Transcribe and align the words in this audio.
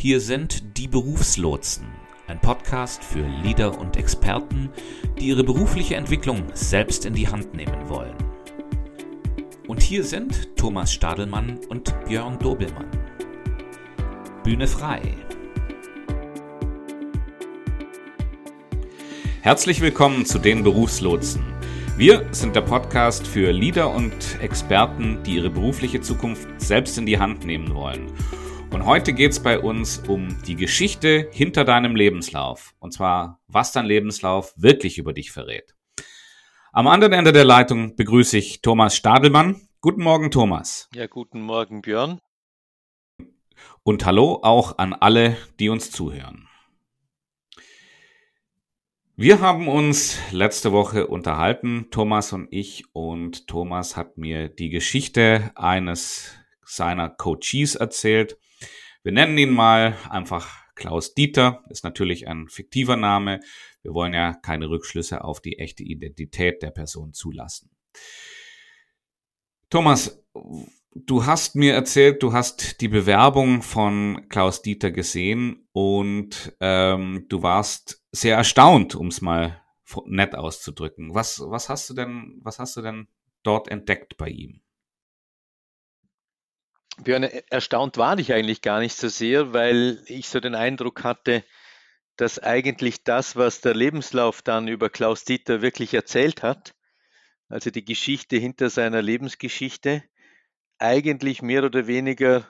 Hier 0.00 0.22
sind 0.22 0.78
die 0.78 0.88
Berufslotsen, 0.88 1.86
ein 2.26 2.40
Podcast 2.40 3.04
für 3.04 3.20
Leader 3.44 3.78
und 3.78 3.98
Experten, 3.98 4.70
die 5.18 5.26
ihre 5.26 5.44
berufliche 5.44 5.96
Entwicklung 5.96 6.42
selbst 6.54 7.04
in 7.04 7.12
die 7.12 7.28
Hand 7.28 7.52
nehmen 7.52 7.86
wollen. 7.86 8.16
Und 9.68 9.82
hier 9.82 10.02
sind 10.02 10.56
Thomas 10.56 10.90
Stadelmann 10.90 11.60
und 11.68 11.94
Björn 12.06 12.38
Dobelmann. 12.38 12.88
Bühne 14.42 14.66
frei. 14.66 15.02
Herzlich 19.42 19.82
willkommen 19.82 20.24
zu 20.24 20.38
den 20.38 20.64
Berufslotsen. 20.64 21.42
Wir 21.98 22.26
sind 22.30 22.56
der 22.56 22.62
Podcast 22.62 23.26
für 23.26 23.52
Leader 23.52 23.94
und 23.94 24.40
Experten, 24.40 25.22
die 25.26 25.34
ihre 25.34 25.50
berufliche 25.50 26.00
Zukunft 26.00 26.48
selbst 26.56 26.96
in 26.96 27.04
die 27.04 27.18
Hand 27.18 27.44
nehmen 27.44 27.74
wollen. 27.74 28.10
Und 28.72 28.86
heute 28.86 29.12
geht 29.12 29.32
es 29.32 29.40
bei 29.40 29.58
uns 29.58 29.98
um 30.06 30.40
die 30.44 30.54
Geschichte 30.54 31.28
hinter 31.32 31.64
deinem 31.64 31.96
Lebenslauf. 31.96 32.74
Und 32.78 32.92
zwar, 32.92 33.40
was 33.48 33.72
dein 33.72 33.84
Lebenslauf 33.84 34.54
wirklich 34.56 34.96
über 34.98 35.12
dich 35.12 35.32
verrät. 35.32 35.74
Am 36.72 36.86
anderen 36.86 37.12
Ende 37.12 37.32
der 37.32 37.44
Leitung 37.44 37.96
begrüße 37.96 38.38
ich 38.38 38.62
Thomas 38.62 38.94
Stadelmann. 38.94 39.60
Guten 39.80 40.04
Morgen, 40.04 40.30
Thomas. 40.30 40.88
Ja, 40.94 41.08
guten 41.08 41.40
Morgen, 41.40 41.82
Björn. 41.82 42.20
Und 43.82 44.06
hallo 44.06 44.38
auch 44.42 44.78
an 44.78 44.92
alle, 44.92 45.36
die 45.58 45.68
uns 45.68 45.90
zuhören. 45.90 46.46
Wir 49.16 49.40
haben 49.40 49.66
uns 49.68 50.18
letzte 50.30 50.70
Woche 50.70 51.08
unterhalten, 51.08 51.88
Thomas 51.90 52.32
und 52.32 52.48
ich, 52.52 52.84
und 52.94 53.48
Thomas 53.48 53.96
hat 53.96 54.16
mir 54.16 54.48
die 54.48 54.70
Geschichte 54.70 55.50
eines 55.56 56.36
seiner 56.64 57.10
Coaches 57.10 57.74
erzählt. 57.74 58.38
Wir 59.02 59.12
nennen 59.12 59.38
ihn 59.38 59.50
mal 59.50 59.96
einfach 60.08 60.60
Klaus 60.74 61.14
Dieter, 61.14 61.62
ist 61.70 61.84
natürlich 61.84 62.28
ein 62.28 62.48
fiktiver 62.48 62.96
Name. 62.96 63.40
Wir 63.82 63.94
wollen 63.94 64.12
ja 64.12 64.34
keine 64.34 64.68
Rückschlüsse 64.68 65.24
auf 65.24 65.40
die 65.40 65.58
echte 65.58 65.82
Identität 65.82 66.62
der 66.62 66.70
Person 66.70 67.12
zulassen. 67.12 67.70
Thomas, 69.70 70.22
du 70.94 71.26
hast 71.26 71.54
mir 71.54 71.74
erzählt, 71.74 72.22
du 72.22 72.32
hast 72.32 72.80
die 72.80 72.88
Bewerbung 72.88 73.62
von 73.62 74.26
Klaus 74.28 74.62
Dieter 74.62 74.90
gesehen 74.90 75.66
und 75.72 76.56
ähm, 76.60 77.26
du 77.28 77.42
warst 77.42 78.02
sehr 78.12 78.36
erstaunt, 78.36 78.94
um 78.94 79.08
es 79.08 79.20
mal 79.20 79.62
nett 80.06 80.34
auszudrücken. 80.34 81.14
Was, 81.14 81.40
was 81.40 81.68
hast 81.68 81.88
du 81.90 81.94
denn, 81.94 82.38
was 82.42 82.58
hast 82.58 82.76
du 82.76 82.82
denn 82.82 83.08
dort 83.42 83.68
entdeckt 83.68 84.16
bei 84.16 84.28
ihm? 84.28 84.60
Björn, 87.02 87.22
erstaunt 87.22 87.96
war 87.96 88.18
ich 88.18 88.32
eigentlich 88.32 88.62
gar 88.62 88.80
nicht 88.80 88.96
so 88.96 89.08
sehr, 89.08 89.52
weil 89.52 90.02
ich 90.06 90.28
so 90.28 90.40
den 90.40 90.54
Eindruck 90.54 91.02
hatte, 91.02 91.44
dass 92.16 92.38
eigentlich 92.38 93.04
das, 93.04 93.36
was 93.36 93.62
der 93.62 93.74
Lebenslauf 93.74 94.42
dann 94.42 94.68
über 94.68 94.90
Klaus 94.90 95.24
Dieter 95.24 95.62
wirklich 95.62 95.94
erzählt 95.94 96.42
hat, 96.42 96.74
also 97.48 97.70
die 97.70 97.84
Geschichte 97.84 98.36
hinter 98.36 98.68
seiner 98.68 99.00
Lebensgeschichte, 99.00 100.04
eigentlich 100.78 101.42
mehr 101.42 101.64
oder 101.64 101.86
weniger 101.86 102.46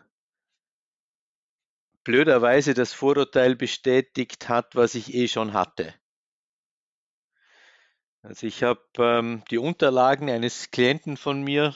blöderweise 2.03 2.75
das 2.75 2.93
Vorurteil 2.93 3.55
bestätigt 3.55 4.49
hat, 4.49 4.75
was 4.75 4.95
ich 4.95 5.15
eh 5.15 5.29
schon 5.29 5.53
hatte. 5.53 5.95
Also 8.23 8.47
ich 8.47 8.63
habe 8.63 8.83
ähm, 8.99 9.43
die 9.51 9.59
Unterlagen 9.59 10.29
eines 10.29 10.71
Klienten 10.71 11.17
von 11.17 11.43
mir 11.43 11.75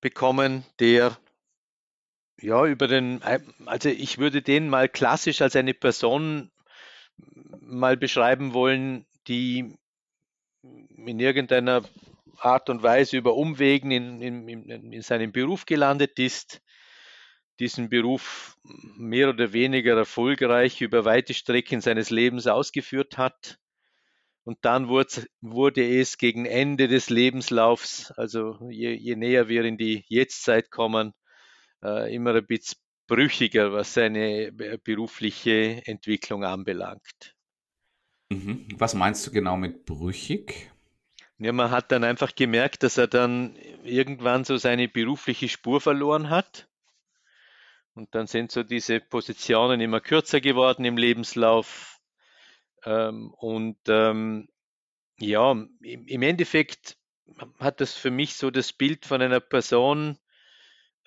bekommen, 0.00 0.64
der 0.78 1.16
ja 2.40 2.66
über 2.66 2.88
den, 2.88 3.22
also 3.66 3.88
ich 3.88 4.18
würde 4.18 4.42
den 4.42 4.68
mal 4.68 4.88
klassisch 4.88 5.42
als 5.42 5.56
eine 5.56 5.74
Person 5.74 6.50
mal 7.60 7.96
beschreiben 7.96 8.52
wollen, 8.52 9.06
die 9.28 9.76
in 10.62 11.20
irgendeiner 11.20 11.82
Art 12.38 12.68
und 12.68 12.82
Weise 12.82 13.16
über 13.16 13.34
Umwegen 13.34 13.90
in, 13.90 14.20
in, 14.20 14.92
in 14.92 15.02
seinem 15.02 15.32
Beruf 15.32 15.64
gelandet 15.64 16.18
ist, 16.18 16.60
diesen 17.58 17.88
Beruf 17.88 18.56
mehr 18.96 19.30
oder 19.30 19.52
weniger 19.52 19.96
erfolgreich 19.96 20.82
über 20.82 21.04
weite 21.04 21.32
Strecken 21.32 21.80
seines 21.80 22.10
Lebens 22.10 22.46
ausgeführt 22.46 23.16
hat. 23.16 23.58
Und 24.44 24.58
dann 24.64 24.88
wurde, 24.88 25.26
wurde 25.40 25.98
es 25.98 26.18
gegen 26.18 26.44
Ende 26.44 26.86
des 26.86 27.10
Lebenslaufs, 27.10 28.12
also 28.12 28.58
je, 28.70 28.92
je 28.92 29.16
näher 29.16 29.48
wir 29.48 29.64
in 29.64 29.76
die 29.78 30.04
Jetztzeit 30.08 30.70
kommen, 30.70 31.14
äh, 31.82 32.14
immer 32.14 32.34
ein 32.34 32.46
bisschen 32.46 32.78
brüchiger, 33.06 33.72
was 33.72 33.94
seine 33.94 34.46
äh, 34.46 34.78
berufliche 34.82 35.82
Entwicklung 35.86 36.44
anbelangt. 36.44 37.36
Mhm. 38.30 38.66
Was 38.76 38.94
meinst 38.94 39.26
du 39.26 39.30
genau 39.30 39.56
mit 39.56 39.84
brüchig? 39.86 40.72
Ja, 41.38 41.52
man 41.52 41.70
hat 41.70 41.92
dann 41.92 42.02
einfach 42.02 42.34
gemerkt, 42.34 42.82
dass 42.82 42.96
er 42.96 43.06
dann 43.06 43.56
irgendwann 43.84 44.44
so 44.44 44.56
seine 44.56 44.88
berufliche 44.88 45.48
Spur 45.48 45.80
verloren 45.80 46.30
hat. 46.30 46.68
Und 47.94 48.14
dann 48.14 48.26
sind 48.26 48.52
so 48.52 48.62
diese 48.62 49.00
Positionen 49.00 49.80
immer 49.80 50.00
kürzer 50.00 50.40
geworden 50.40 50.84
im 50.84 50.96
Lebenslauf. 50.96 52.00
Ähm, 52.84 53.32
und 53.34 53.78
ähm, 53.88 54.48
ja, 55.18 55.52
im 55.52 56.22
Endeffekt 56.22 56.98
hat 57.58 57.80
das 57.80 57.94
für 57.94 58.10
mich 58.10 58.34
so 58.34 58.50
das 58.50 58.72
Bild 58.72 59.06
von 59.06 59.22
einer 59.22 59.40
Person 59.40 60.18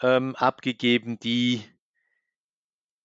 ähm, 0.01 0.35
abgegeben, 0.35 1.19
die 1.19 1.63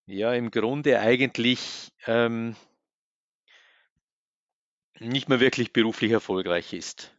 ja 0.07 0.33
im 0.35 0.51
Grunde 0.51 1.01
eigentlich 1.01 1.93
ähm, 2.07 2.57
nicht 4.99 5.29
mehr 5.29 5.41
wirklich 5.41 5.73
beruflich 5.73 6.13
erfolgreich 6.13 6.73
ist. 6.73 7.17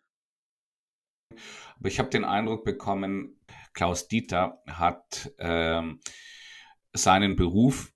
Aber 1.78 1.90
ich 1.90 2.00
habe 2.00 2.09
den 2.09 2.24
Eindruck 2.24 2.63
bekommen, 2.63 3.40
Klaus 3.74 4.08
Dieter 4.08 4.62
hat 4.68 5.34
ähm, 5.40 6.00
seinen 6.94 7.36
Beruf, 7.36 7.92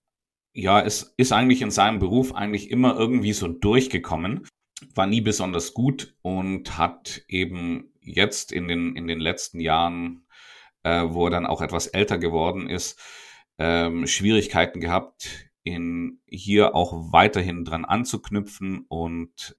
ja, 0.51 0.81
es 0.81 1.13
ist 1.15 1.31
eigentlich 1.31 1.61
in 1.61 1.71
seinem 1.71 1.99
Beruf 1.99 2.35
eigentlich 2.35 2.69
immer 2.69 2.97
irgendwie 2.97 3.33
so 3.33 3.47
durchgekommen, 3.47 4.45
war 4.95 5.07
nie 5.07 5.21
besonders 5.21 5.73
gut 5.73 6.15
und 6.21 6.77
hat 6.77 7.23
eben 7.27 7.93
jetzt 8.01 8.51
in 8.51 8.67
den, 8.67 8.95
in 8.95 9.07
den 9.07 9.19
letzten 9.19 9.59
Jahren, 9.59 10.25
äh, 10.83 11.05
wo 11.09 11.25
er 11.27 11.31
dann 11.31 11.45
auch 11.45 11.61
etwas 11.61 11.87
älter 11.87 12.17
geworden 12.17 12.69
ist, 12.69 12.99
ähm, 13.57 14.07
Schwierigkeiten 14.07 14.79
gehabt, 14.79 15.49
in 15.63 16.21
hier 16.25 16.75
auch 16.75 17.11
weiterhin 17.11 17.65
dran 17.65 17.85
anzuknüpfen 17.85 18.85
und 18.87 19.57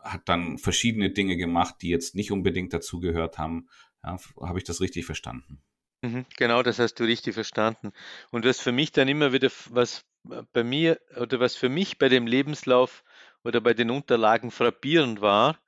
hat 0.00 0.28
dann 0.28 0.58
verschiedene 0.58 1.10
Dinge 1.10 1.36
gemacht, 1.36 1.76
die 1.82 1.88
jetzt 1.88 2.14
nicht 2.14 2.32
unbedingt 2.32 2.72
dazugehört 2.72 3.38
haben. 3.38 3.68
Ja, 4.04 4.16
Habe 4.40 4.58
ich 4.58 4.64
das 4.64 4.80
richtig 4.80 5.04
verstanden? 5.04 5.60
Mhm, 6.02 6.26
genau, 6.36 6.62
das 6.62 6.78
hast 6.78 6.94
du 6.94 7.04
richtig 7.04 7.34
verstanden. 7.34 7.92
Und 8.30 8.44
was 8.44 8.60
für 8.60 8.72
mich 8.72 8.92
dann 8.92 9.08
immer 9.08 9.32
wieder, 9.32 9.50
was 9.70 10.04
bei 10.52 10.62
mir 10.62 11.00
oder 11.20 11.40
was 11.40 11.56
für 11.56 11.68
mich 11.68 11.98
bei 11.98 12.08
dem 12.08 12.26
Lebenslauf 12.26 13.02
oder 13.44 13.60
bei 13.60 13.74
den 13.74 13.90
Unterlagen 13.90 14.50
frappierend 14.50 15.20
war, 15.20 15.58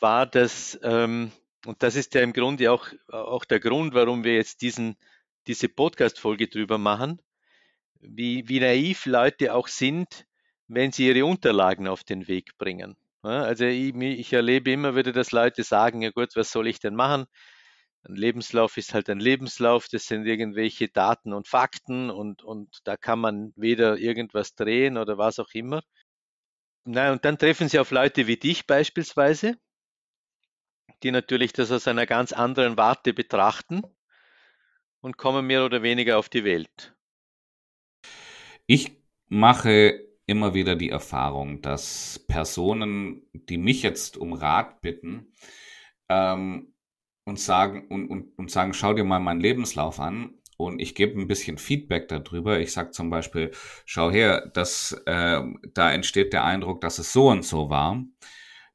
war, 0.00 0.26
dass, 0.26 0.78
ähm, 0.82 1.30
und 1.66 1.82
das 1.82 1.94
ist 1.96 2.14
ja 2.14 2.22
im 2.22 2.32
Grunde 2.32 2.72
auch, 2.72 2.88
auch 3.08 3.44
der 3.44 3.60
Grund, 3.60 3.94
warum 3.94 4.24
wir 4.24 4.34
jetzt 4.34 4.62
diesen, 4.62 4.96
diese 5.46 5.68
Podcast-Folge 5.68 6.48
drüber 6.48 6.78
machen, 6.78 7.20
wie, 8.00 8.48
wie 8.48 8.60
naiv 8.60 9.06
Leute 9.06 9.54
auch 9.54 9.68
sind, 9.68 10.26
wenn 10.68 10.92
sie 10.92 11.08
ihre 11.08 11.24
Unterlagen 11.24 11.88
auf 11.88 12.04
den 12.04 12.28
Weg 12.28 12.56
bringen. 12.56 12.96
Also 13.22 13.66
ich, 13.66 13.94
ich 13.94 14.32
erlebe 14.32 14.70
immer 14.70 14.96
wieder, 14.96 15.12
dass 15.12 15.32
Leute 15.32 15.62
sagen, 15.62 16.00
ja 16.00 16.10
gut, 16.10 16.36
was 16.36 16.50
soll 16.50 16.68
ich 16.68 16.78
denn 16.78 16.94
machen? 16.94 17.26
Ein 18.02 18.14
Lebenslauf 18.14 18.78
ist 18.78 18.94
halt 18.94 19.10
ein 19.10 19.20
Lebenslauf, 19.20 19.88
das 19.88 20.06
sind 20.06 20.24
irgendwelche 20.24 20.88
Daten 20.88 21.34
und 21.34 21.48
Fakten 21.48 22.08
und, 22.08 22.42
und 22.42 22.78
da 22.84 22.96
kann 22.96 23.18
man 23.18 23.52
weder 23.56 23.98
irgendwas 23.98 24.54
drehen 24.54 24.96
oder 24.96 25.18
was 25.18 25.38
auch 25.38 25.50
immer. 25.52 25.82
Na, 26.84 27.12
und 27.12 27.26
dann 27.26 27.36
treffen 27.36 27.68
sie 27.68 27.78
auf 27.78 27.90
Leute 27.90 28.26
wie 28.26 28.38
dich 28.38 28.66
beispielsweise, 28.66 29.58
die 31.02 31.10
natürlich 31.10 31.52
das 31.52 31.70
aus 31.72 31.88
einer 31.88 32.06
ganz 32.06 32.32
anderen 32.32 32.76
Warte 32.76 33.12
betrachten 33.12 33.82
und 35.00 35.16
kommen 35.16 35.46
mehr 35.46 35.64
oder 35.64 35.82
weniger 35.82 36.18
auf 36.18 36.28
die 36.28 36.44
Welt. 36.44 36.94
Ich 38.66 38.92
mache 39.28 40.06
immer 40.26 40.54
wieder 40.54 40.76
die 40.76 40.90
Erfahrung, 40.90 41.60
dass 41.60 42.24
Personen, 42.28 43.22
die 43.32 43.58
mich 43.58 43.82
jetzt 43.82 44.16
um 44.16 44.32
Rat 44.32 44.80
bitten 44.80 45.32
ähm, 46.08 46.74
und 47.24 47.40
sagen 47.40 47.88
und, 47.88 48.08
und, 48.08 48.38
und 48.38 48.50
sagen, 48.50 48.72
schau 48.72 48.94
dir 48.94 49.04
mal 49.04 49.18
meinen 49.18 49.40
Lebenslauf 49.40 49.98
an 49.98 50.34
und 50.56 50.80
ich 50.80 50.94
gebe 50.94 51.18
ein 51.18 51.26
bisschen 51.26 51.58
Feedback 51.58 52.08
darüber. 52.08 52.60
Ich 52.60 52.72
sage 52.72 52.90
zum 52.90 53.10
Beispiel, 53.10 53.50
schau 53.86 54.10
her, 54.10 54.50
dass 54.54 54.92
äh, 55.06 55.40
da 55.74 55.92
entsteht 55.92 56.32
der 56.32 56.44
Eindruck, 56.44 56.80
dass 56.80 56.98
es 56.98 57.12
so 57.12 57.28
und 57.28 57.44
so 57.44 57.70
war. 57.70 58.04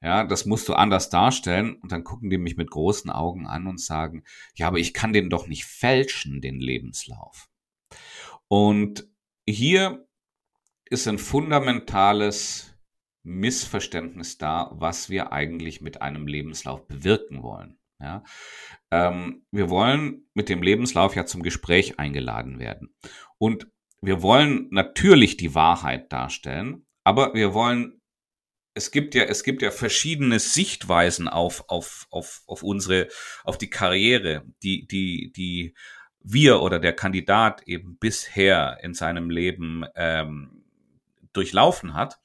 Ja, 0.01 0.23
das 0.23 0.45
musst 0.45 0.69
du 0.69 0.73
anders 0.73 1.09
darstellen. 1.09 1.75
Und 1.75 1.91
dann 1.91 2.03
gucken 2.03 2.29
die 2.29 2.37
mich 2.37 2.57
mit 2.57 2.69
großen 2.69 3.09
Augen 3.09 3.47
an 3.47 3.67
und 3.67 3.79
sagen, 3.79 4.23
ja, 4.55 4.67
aber 4.67 4.77
ich 4.77 4.93
kann 4.93 5.13
den 5.13 5.29
doch 5.29 5.47
nicht 5.47 5.65
fälschen, 5.65 6.41
den 6.41 6.59
Lebenslauf. 6.59 7.49
Und 8.47 9.07
hier 9.47 10.07
ist 10.89 11.07
ein 11.07 11.17
fundamentales 11.17 12.75
Missverständnis 13.23 14.37
da, 14.37 14.69
was 14.73 15.09
wir 15.09 15.31
eigentlich 15.33 15.81
mit 15.81 16.01
einem 16.01 16.27
Lebenslauf 16.27 16.87
bewirken 16.87 17.41
wollen. 17.41 17.79
Ja, 17.99 18.23
ähm, 18.91 19.45
wir 19.51 19.69
wollen 19.69 20.27
mit 20.33 20.49
dem 20.49 20.61
Lebenslauf 20.61 21.15
ja 21.15 21.25
zum 21.25 21.41
Gespräch 21.41 21.97
eingeladen 21.97 22.59
werden. 22.59 22.93
Und 23.37 23.67
wir 24.01 24.21
wollen 24.21 24.67
natürlich 24.69 25.37
die 25.37 25.55
Wahrheit 25.55 26.11
darstellen, 26.11 26.85
aber 27.03 27.33
wir 27.33 27.53
wollen, 27.53 28.01
es 28.75 28.91
gibt 28.91 29.15
ja, 29.15 29.23
es 29.23 29.43
gibt 29.43 29.61
ja 29.61 29.71
verschiedene 29.71 30.37
Sichtweisen 30.37 31.27
auf, 31.29 31.63
auf, 31.69 32.07
auf, 32.11 32.43
auf 32.45 32.61
unsere, 32.61 33.07
auf 33.45 33.57
die 33.57 33.69
Karriere, 33.69 34.43
die, 34.61 34.85
die, 34.85 35.31
die 35.31 35.73
wir 36.19 36.61
oder 36.61 36.79
der 36.79 36.93
Kandidat 36.93 37.63
eben 37.67 37.97
bisher 37.97 38.77
in 38.83 38.93
seinem 38.93 39.29
Leben 39.29 39.85
ähm, 39.95 40.65
durchlaufen 41.31 41.93
hat. 41.93 42.19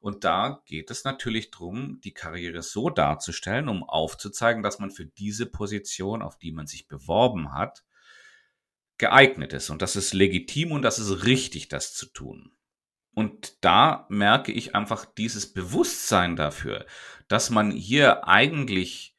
Und 0.00 0.24
da 0.24 0.62
geht 0.66 0.90
es 0.90 1.04
natürlich 1.04 1.50
darum, 1.50 2.00
die 2.04 2.12
Karriere 2.12 2.62
so 2.62 2.90
darzustellen, 2.90 3.68
um 3.68 3.82
aufzuzeigen, 3.82 4.62
dass 4.62 4.78
man 4.78 4.90
für 4.90 5.06
diese 5.06 5.46
Position, 5.46 6.20
auf 6.20 6.36
die 6.38 6.52
man 6.52 6.66
sich 6.66 6.86
beworben 6.86 7.52
hat, 7.52 7.82
geeignet 8.98 9.54
ist. 9.54 9.70
Und 9.70 9.80
das 9.80 9.96
ist 9.96 10.12
legitim 10.12 10.70
und 10.72 10.82
das 10.82 10.98
ist 10.98 11.24
richtig, 11.24 11.68
das 11.68 11.94
zu 11.94 12.06
tun. 12.06 12.52
Und 13.14 13.64
da 13.64 14.06
merke 14.08 14.52
ich 14.52 14.74
einfach 14.74 15.04
dieses 15.04 15.52
Bewusstsein 15.52 16.36
dafür, 16.36 16.86
dass 17.26 17.50
man 17.50 17.70
hier 17.70 18.26
eigentlich 18.28 19.16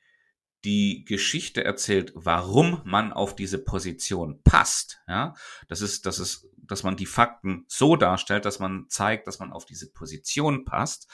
die 0.65 1.05
Geschichte 1.05 1.63
erzählt, 1.63 2.11
warum 2.15 2.81
man 2.85 3.13
auf 3.13 3.35
diese 3.35 3.63
Position 3.63 4.41
passt. 4.43 5.01
Ja, 5.07 5.33
das 5.67 5.81
ist, 5.81 6.05
das 6.05 6.19
ist 6.19 6.49
dass 6.69 6.83
man 6.83 6.95
die 6.95 7.05
Fakten 7.05 7.65
so 7.67 7.95
darstellt, 7.95 8.45
dass 8.45 8.59
man 8.59 8.87
zeigt, 8.89 9.27
dass 9.27 9.39
man 9.39 9.51
auf 9.51 9.65
diese 9.65 9.91
Position 9.91 10.65
passt. 10.65 11.09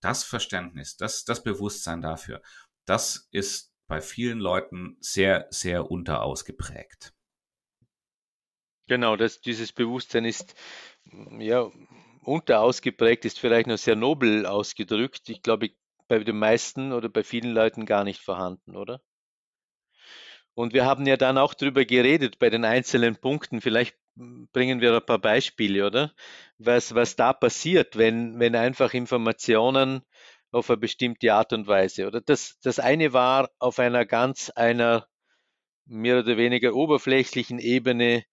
Das 0.00 0.24
Verständnis, 0.24 0.96
das, 0.96 1.24
das 1.24 1.42
Bewusstsein 1.42 2.02
dafür, 2.02 2.42
das 2.86 3.28
ist 3.30 3.72
bei 3.86 4.00
vielen 4.00 4.38
Leuten 4.38 4.96
sehr, 5.00 5.46
sehr 5.50 5.90
unterausgeprägt. 5.90 7.12
Genau, 8.88 9.16
das, 9.16 9.40
dieses 9.40 9.72
Bewusstsein 9.72 10.24
ist 10.24 10.54
ja 11.38 11.70
unterausgeprägt, 12.22 13.24
ist 13.24 13.38
vielleicht 13.38 13.66
noch 13.66 13.78
sehr 13.78 13.96
nobel 13.96 14.46
ausgedrückt. 14.46 15.28
Ich 15.28 15.42
glaube, 15.42 15.70
bei 16.08 16.18
den 16.18 16.38
meisten 16.38 16.92
oder 16.92 17.08
bei 17.08 17.22
vielen 17.24 17.52
Leuten 17.52 17.86
gar 17.86 18.04
nicht 18.04 18.20
vorhanden, 18.20 18.76
oder? 18.76 19.00
Und 20.54 20.74
wir 20.74 20.84
haben 20.84 21.06
ja 21.06 21.16
dann 21.16 21.38
auch 21.38 21.54
darüber 21.54 21.84
geredet 21.84 22.38
bei 22.38 22.50
den 22.50 22.64
einzelnen 22.64 23.16
Punkten. 23.16 23.60
Vielleicht 23.60 23.96
bringen 24.14 24.80
wir 24.80 24.94
ein 24.94 25.06
paar 25.06 25.18
Beispiele, 25.18 25.86
oder? 25.86 26.12
Was, 26.58 26.94
was 26.94 27.16
da 27.16 27.32
passiert, 27.32 27.96
wenn, 27.96 28.38
wenn 28.38 28.54
einfach 28.54 28.92
Informationen 28.92 30.02
auf 30.50 30.68
eine 30.68 30.76
bestimmte 30.76 31.32
Art 31.32 31.52
und 31.54 31.66
Weise, 31.66 32.06
oder? 32.06 32.20
Das, 32.20 32.58
das 32.60 32.78
eine 32.78 33.14
war 33.14 33.50
auf 33.58 33.78
einer 33.78 34.04
ganz 34.04 34.50
einer 34.50 35.08
mehr 35.86 36.18
oder 36.18 36.36
weniger 36.36 36.74
oberflächlichen 36.74 37.58
Ebene, 37.58 38.24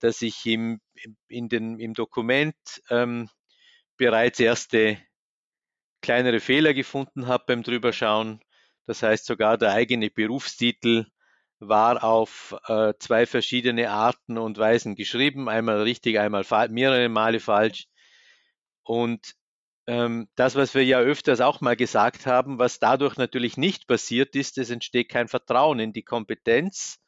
dass 0.00 0.22
ich 0.22 0.44
im, 0.46 0.80
in 1.28 1.48
den, 1.48 1.78
im 1.78 1.94
Dokument 1.94 2.56
ähm, 2.90 3.28
bereits 3.96 4.40
erste 4.40 4.98
kleinere 6.00 6.40
Fehler 6.40 6.74
gefunden 6.74 7.26
habe 7.26 7.44
beim 7.46 7.62
Drüberschauen. 7.62 8.40
Das 8.86 9.02
heißt, 9.02 9.26
sogar 9.26 9.58
der 9.58 9.72
eigene 9.72 10.10
Berufstitel 10.10 11.06
war 11.60 12.04
auf 12.04 12.56
äh, 12.68 12.94
zwei 12.98 13.26
verschiedene 13.26 13.90
Arten 13.90 14.38
und 14.38 14.58
Weisen 14.58 14.94
geschrieben, 14.94 15.48
einmal 15.48 15.82
richtig, 15.82 16.18
einmal 16.18 16.44
mehrere 16.70 17.08
Male 17.08 17.40
falsch. 17.40 17.88
Und 18.84 19.34
ähm, 19.86 20.28
das, 20.36 20.54
was 20.54 20.74
wir 20.74 20.84
ja 20.84 21.00
öfters 21.00 21.40
auch 21.40 21.60
mal 21.60 21.76
gesagt 21.76 22.26
haben, 22.26 22.58
was 22.58 22.78
dadurch 22.78 23.16
natürlich 23.16 23.56
nicht 23.56 23.88
passiert 23.88 24.36
ist, 24.36 24.58
es 24.58 24.70
entsteht 24.70 25.08
kein 25.08 25.28
Vertrauen 25.28 25.80
in 25.80 25.92
die 25.92 26.02
Kompetenz 26.02 27.00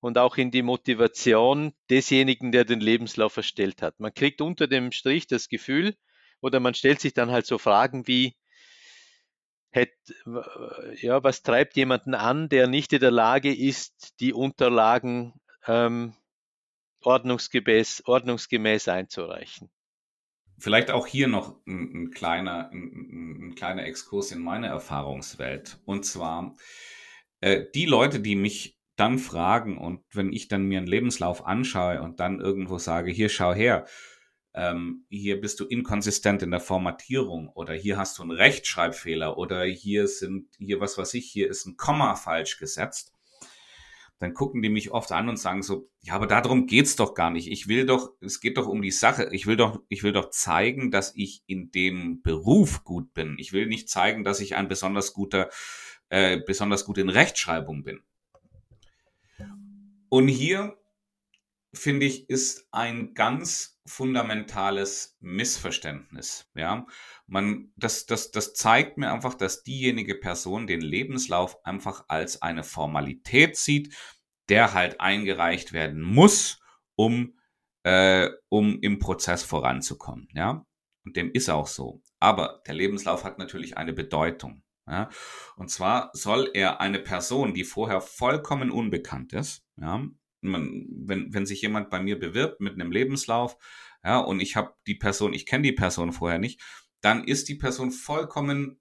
und 0.00 0.18
auch 0.18 0.36
in 0.36 0.50
die 0.50 0.62
Motivation 0.62 1.72
desjenigen, 1.90 2.52
der 2.52 2.64
den 2.64 2.80
Lebenslauf 2.80 3.36
erstellt 3.36 3.82
hat. 3.82 4.00
Man 4.00 4.14
kriegt 4.14 4.40
unter 4.40 4.66
dem 4.66 4.92
Strich 4.92 5.26
das 5.26 5.48
Gefühl 5.48 5.94
oder 6.40 6.60
man 6.60 6.74
stellt 6.74 7.00
sich 7.00 7.12
dann 7.12 7.30
halt 7.30 7.46
so 7.46 7.58
Fragen 7.58 8.06
wie, 8.06 8.34
hätte, 9.70 9.94
ja, 11.00 11.22
was 11.22 11.42
treibt 11.42 11.76
jemanden 11.76 12.14
an, 12.14 12.48
der 12.48 12.66
nicht 12.66 12.92
in 12.92 13.00
der 13.00 13.10
Lage 13.10 13.54
ist, 13.54 14.14
die 14.20 14.32
Unterlagen 14.32 15.34
ähm, 15.66 16.14
ordnungsgemäß, 17.02 18.04
ordnungsgemäß 18.06 18.88
einzureichen? 18.88 19.70
Vielleicht 20.58 20.90
auch 20.90 21.06
hier 21.06 21.28
noch 21.28 21.56
ein, 21.66 21.92
ein 21.94 22.10
kleiner, 22.10 22.70
ein, 22.70 23.50
ein, 23.50 23.54
kleiner 23.54 23.84
Exkurs 23.84 24.32
in 24.32 24.40
meine 24.40 24.66
Erfahrungswelt. 24.66 25.78
Und 25.86 26.04
zwar 26.04 26.54
äh, 27.40 27.64
die 27.74 27.86
Leute, 27.86 28.20
die 28.20 28.36
mich 28.36 28.79
dann 29.00 29.18
fragen 29.18 29.78
und 29.78 30.02
wenn 30.12 30.32
ich 30.32 30.48
dann 30.48 30.64
mir 30.64 30.78
einen 30.78 30.86
Lebenslauf 30.86 31.46
anschaue 31.46 32.02
und 32.02 32.20
dann 32.20 32.40
irgendwo 32.40 32.78
sage, 32.78 33.10
hier 33.10 33.28
schau 33.28 33.54
her, 33.54 33.86
ähm, 34.54 35.06
hier 35.08 35.40
bist 35.40 35.60
du 35.60 35.64
inkonsistent 35.64 36.42
in 36.42 36.50
der 36.50 36.60
Formatierung 36.60 37.48
oder 37.48 37.72
hier 37.72 37.96
hast 37.96 38.18
du 38.18 38.22
einen 38.22 38.32
Rechtschreibfehler 38.32 39.38
oder 39.38 39.64
hier 39.64 40.06
sind, 40.06 40.48
hier 40.58 40.80
was 40.80 40.98
weiß 40.98 41.14
ich, 41.14 41.30
hier 41.30 41.48
ist 41.48 41.66
ein 41.66 41.76
Komma 41.76 42.14
falsch 42.14 42.58
gesetzt, 42.58 43.12
dann 44.20 44.34
gucken 44.34 44.60
die 44.60 44.68
mich 44.68 44.90
oft 44.90 45.12
an 45.12 45.30
und 45.30 45.38
sagen 45.38 45.62
so, 45.62 45.88
ja, 46.02 46.12
aber 46.12 46.26
darum 46.26 46.66
geht's 46.66 46.94
doch 46.94 47.14
gar 47.14 47.30
nicht. 47.30 47.50
Ich 47.50 47.68
will 47.68 47.86
doch, 47.86 48.12
es 48.20 48.40
geht 48.40 48.58
doch 48.58 48.66
um 48.66 48.82
die 48.82 48.90
Sache. 48.90 49.30
Ich 49.32 49.46
will 49.46 49.56
doch, 49.56 49.80
ich 49.88 50.02
will 50.02 50.12
doch 50.12 50.28
zeigen, 50.28 50.90
dass 50.90 51.16
ich 51.16 51.42
in 51.46 51.70
dem 51.70 52.20
Beruf 52.20 52.84
gut 52.84 53.14
bin. 53.14 53.36
Ich 53.38 53.54
will 53.54 53.66
nicht 53.66 53.88
zeigen, 53.88 54.22
dass 54.22 54.40
ich 54.40 54.56
ein 54.56 54.68
besonders 54.68 55.14
guter, 55.14 55.48
äh, 56.10 56.38
besonders 56.38 56.84
gut 56.84 56.98
in 56.98 57.08
Rechtschreibung 57.08 57.82
bin. 57.82 58.02
Und 60.10 60.28
hier 60.28 60.76
finde 61.72 62.04
ich, 62.06 62.28
ist 62.28 62.66
ein 62.72 63.14
ganz 63.14 63.80
fundamentales 63.86 65.16
Missverständnis. 65.20 66.50
Ja, 66.54 66.86
man, 67.26 67.72
das, 67.76 68.06
das, 68.06 68.30
das 68.30 68.54
zeigt 68.54 68.98
mir 68.98 69.12
einfach, 69.12 69.34
dass 69.34 69.62
diejenige 69.62 70.16
Person 70.16 70.66
den 70.66 70.80
Lebenslauf 70.80 71.64
einfach 71.64 72.04
als 72.08 72.42
eine 72.42 72.64
Formalität 72.64 73.56
sieht, 73.56 73.94
der 74.48 74.74
halt 74.74 75.00
eingereicht 75.00 75.72
werden 75.72 76.02
muss, 76.02 76.60
um, 76.96 77.38
äh, 77.84 78.28
um 78.48 78.80
im 78.80 78.98
Prozess 78.98 79.44
voranzukommen. 79.44 80.28
Ja, 80.34 80.66
und 81.04 81.16
dem 81.16 81.30
ist 81.32 81.48
auch 81.48 81.68
so. 81.68 82.02
Aber 82.18 82.62
der 82.66 82.74
Lebenslauf 82.74 83.22
hat 83.24 83.38
natürlich 83.38 83.76
eine 83.76 83.92
Bedeutung. 83.92 84.62
Ja? 84.90 85.08
Und 85.56 85.70
zwar 85.70 86.10
soll 86.12 86.50
er 86.52 86.80
eine 86.80 86.98
Person, 86.98 87.54
die 87.54 87.64
vorher 87.64 88.00
vollkommen 88.00 88.70
unbekannt 88.70 89.32
ist, 89.32 89.64
ja, 89.76 90.04
man, 90.42 90.86
wenn, 90.90 91.32
wenn 91.32 91.46
sich 91.46 91.62
jemand 91.62 91.90
bei 91.90 92.00
mir 92.00 92.18
bewirbt 92.18 92.60
mit 92.60 92.74
einem 92.74 92.90
Lebenslauf, 92.90 93.56
ja, 94.02 94.18
und 94.18 94.40
ich 94.40 94.56
habe 94.56 94.74
die 94.86 94.94
Person, 94.94 95.34
ich 95.34 95.46
kenne 95.46 95.62
die 95.62 95.72
Person 95.72 96.12
vorher 96.12 96.38
nicht, 96.38 96.60
dann 97.02 97.24
ist 97.24 97.48
die 97.48 97.54
Person 97.54 97.90
vollkommen, 97.92 98.80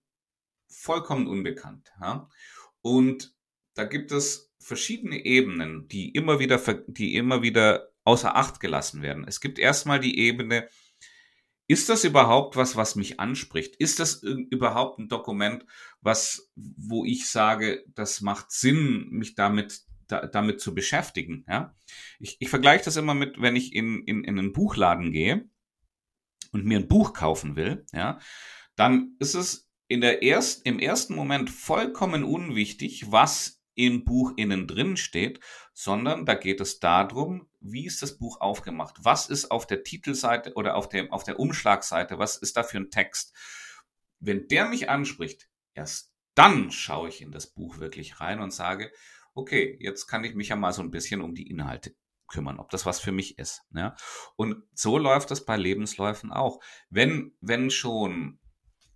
vollkommen 0.69 1.27
unbekannt. 1.27 1.91
Ja? 2.01 2.29
Und 2.81 3.35
da 3.73 3.83
gibt 3.83 4.11
es 4.11 4.53
verschiedene 4.59 5.25
Ebenen, 5.25 5.87
die 5.87 6.09
immer 6.09 6.39
wieder, 6.39 6.57
die 6.87 7.15
immer 7.15 7.41
wieder 7.41 7.89
außer 8.03 8.35
Acht 8.35 8.59
gelassen 8.59 9.01
werden. 9.01 9.25
Es 9.27 9.41
gibt 9.41 9.59
erstmal 9.59 9.99
die 9.99 10.17
Ebene, 10.19 10.69
ist 11.69 11.87
das 11.87 12.03
überhaupt 12.03 12.55
was, 12.55 12.75
was 12.75 12.95
mich 12.95 13.19
anspricht? 13.19 13.75
Ist 13.75 13.99
das 13.99 14.23
überhaupt 14.23 14.99
ein 14.99 15.07
Dokument, 15.07 15.65
was, 16.01 16.51
wo 16.55 17.05
ich 17.05 17.29
sage, 17.29 17.85
das 17.93 18.21
macht 18.21 18.51
Sinn, 18.51 19.07
mich 19.11 19.35
damit 19.35 19.83
da, 20.09 20.25
damit 20.25 20.59
zu 20.59 20.73
beschäftigen. 20.73 21.45
Ja? 21.47 21.75
Ich, 22.19 22.37
ich 22.39 22.49
vergleiche 22.49 22.85
das 22.85 22.97
immer 22.97 23.13
mit, 23.13 23.39
wenn 23.39 23.55
ich 23.55 23.73
in, 23.73 24.03
in, 24.03 24.23
in 24.23 24.39
einen 24.39 24.51
Buchladen 24.51 25.11
gehe 25.11 25.47
und 26.51 26.65
mir 26.65 26.79
ein 26.79 26.87
Buch 26.87 27.13
kaufen 27.13 27.55
will, 27.55 27.85
ja, 27.93 28.19
dann 28.75 29.15
ist 29.19 29.35
es 29.35 29.69
in 29.87 30.01
der 30.01 30.21
erst, 30.21 30.65
im 30.65 30.79
ersten 30.79 31.15
Moment 31.15 31.49
vollkommen 31.49 32.23
unwichtig, 32.23 33.11
was 33.11 33.61
im 33.75 34.03
Buch 34.03 34.33
innen 34.35 34.67
drin 34.67 34.97
steht, 34.97 35.39
sondern 35.73 36.25
da 36.25 36.33
geht 36.33 36.61
es 36.61 36.79
darum, 36.79 37.48
wie 37.61 37.85
ist 37.85 38.01
das 38.01 38.17
Buch 38.17 38.41
aufgemacht? 38.41 38.95
Was 39.01 39.27
ist 39.29 39.51
auf 39.51 39.67
der 39.67 39.83
Titelseite 39.83 40.53
oder 40.53 40.75
auf 40.75 40.89
der, 40.89 41.11
auf 41.13 41.23
der 41.23 41.39
Umschlagseite? 41.39 42.19
Was 42.19 42.37
ist 42.37 42.57
da 42.57 42.63
für 42.63 42.77
ein 42.77 42.91
Text? 42.91 43.35
Wenn 44.19 44.47
der 44.47 44.67
mich 44.67 44.89
anspricht, 44.89 45.49
erst 45.73 46.13
dann 46.35 46.71
schaue 46.71 47.09
ich 47.09 47.21
in 47.21 47.31
das 47.31 47.47
Buch 47.47 47.79
wirklich 47.79 48.19
rein 48.21 48.39
und 48.39 48.51
sage, 48.51 48.91
okay, 49.33 49.77
jetzt 49.79 50.07
kann 50.07 50.23
ich 50.23 50.35
mich 50.35 50.49
ja 50.49 50.55
mal 50.55 50.73
so 50.73 50.81
ein 50.81 50.91
bisschen 50.91 51.21
um 51.21 51.35
die 51.35 51.49
Inhalte 51.49 51.95
kümmern, 52.27 52.59
ob 52.59 52.69
das 52.69 52.85
was 52.85 52.99
für 52.99 53.11
mich 53.11 53.37
ist. 53.37 53.63
Ja? 53.73 53.95
Und 54.35 54.63
so 54.73 54.97
läuft 54.97 55.31
das 55.31 55.45
bei 55.45 55.57
Lebensläufen 55.57 56.31
auch. 56.31 56.61
Wenn, 56.89 57.35
wenn 57.41 57.69
schon, 57.69 58.39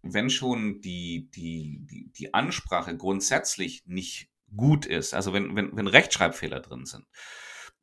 wenn 0.01 0.29
schon 0.29 0.81
die, 0.81 1.29
die, 1.31 1.79
die, 1.81 2.11
die 2.11 2.33
Ansprache 2.33 2.95
grundsätzlich 2.95 3.83
nicht 3.85 4.29
gut 4.55 4.85
ist, 4.85 5.13
also 5.13 5.33
wenn, 5.33 5.55
wenn, 5.55 5.75
wenn 5.75 5.87
Rechtschreibfehler 5.87 6.59
drin 6.59 6.85
sind, 6.85 7.05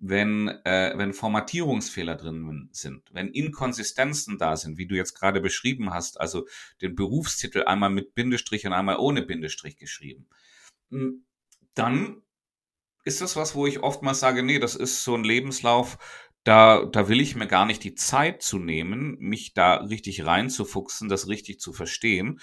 wenn, 0.00 0.48
äh, 0.64 0.94
wenn 0.96 1.12
Formatierungsfehler 1.12 2.16
drin 2.16 2.70
sind, 2.72 3.02
wenn 3.12 3.28
Inkonsistenzen 3.28 4.38
da 4.38 4.56
sind, 4.56 4.78
wie 4.78 4.86
du 4.86 4.96
jetzt 4.96 5.14
gerade 5.14 5.40
beschrieben 5.40 5.90
hast, 5.90 6.18
also 6.18 6.46
den 6.80 6.94
Berufstitel 6.96 7.64
einmal 7.64 7.90
mit 7.90 8.14
Bindestrich 8.14 8.66
und 8.66 8.72
einmal 8.72 8.96
ohne 8.96 9.22
Bindestrich 9.22 9.76
geschrieben, 9.76 10.26
hm, 10.90 11.26
dann 11.74 12.22
ist 13.04 13.20
das 13.20 13.36
was, 13.36 13.54
wo 13.54 13.66
ich 13.66 13.80
oftmals 13.80 14.20
sage, 14.20 14.42
nee, 14.42 14.58
das 14.58 14.74
ist 14.74 15.04
so 15.04 15.14
ein 15.14 15.24
Lebenslauf, 15.24 15.98
da, 16.44 16.86
da 16.86 17.08
will 17.08 17.20
ich 17.20 17.36
mir 17.36 17.46
gar 17.46 17.66
nicht 17.66 17.84
die 17.84 17.94
Zeit 17.94 18.42
zu 18.42 18.58
nehmen, 18.58 19.18
mich 19.18 19.52
da 19.52 19.74
richtig 19.76 20.24
reinzufuchsen, 20.24 21.10
das 21.10 21.28
richtig 21.28 21.60
zu 21.60 21.74
verstehen. 21.74 22.40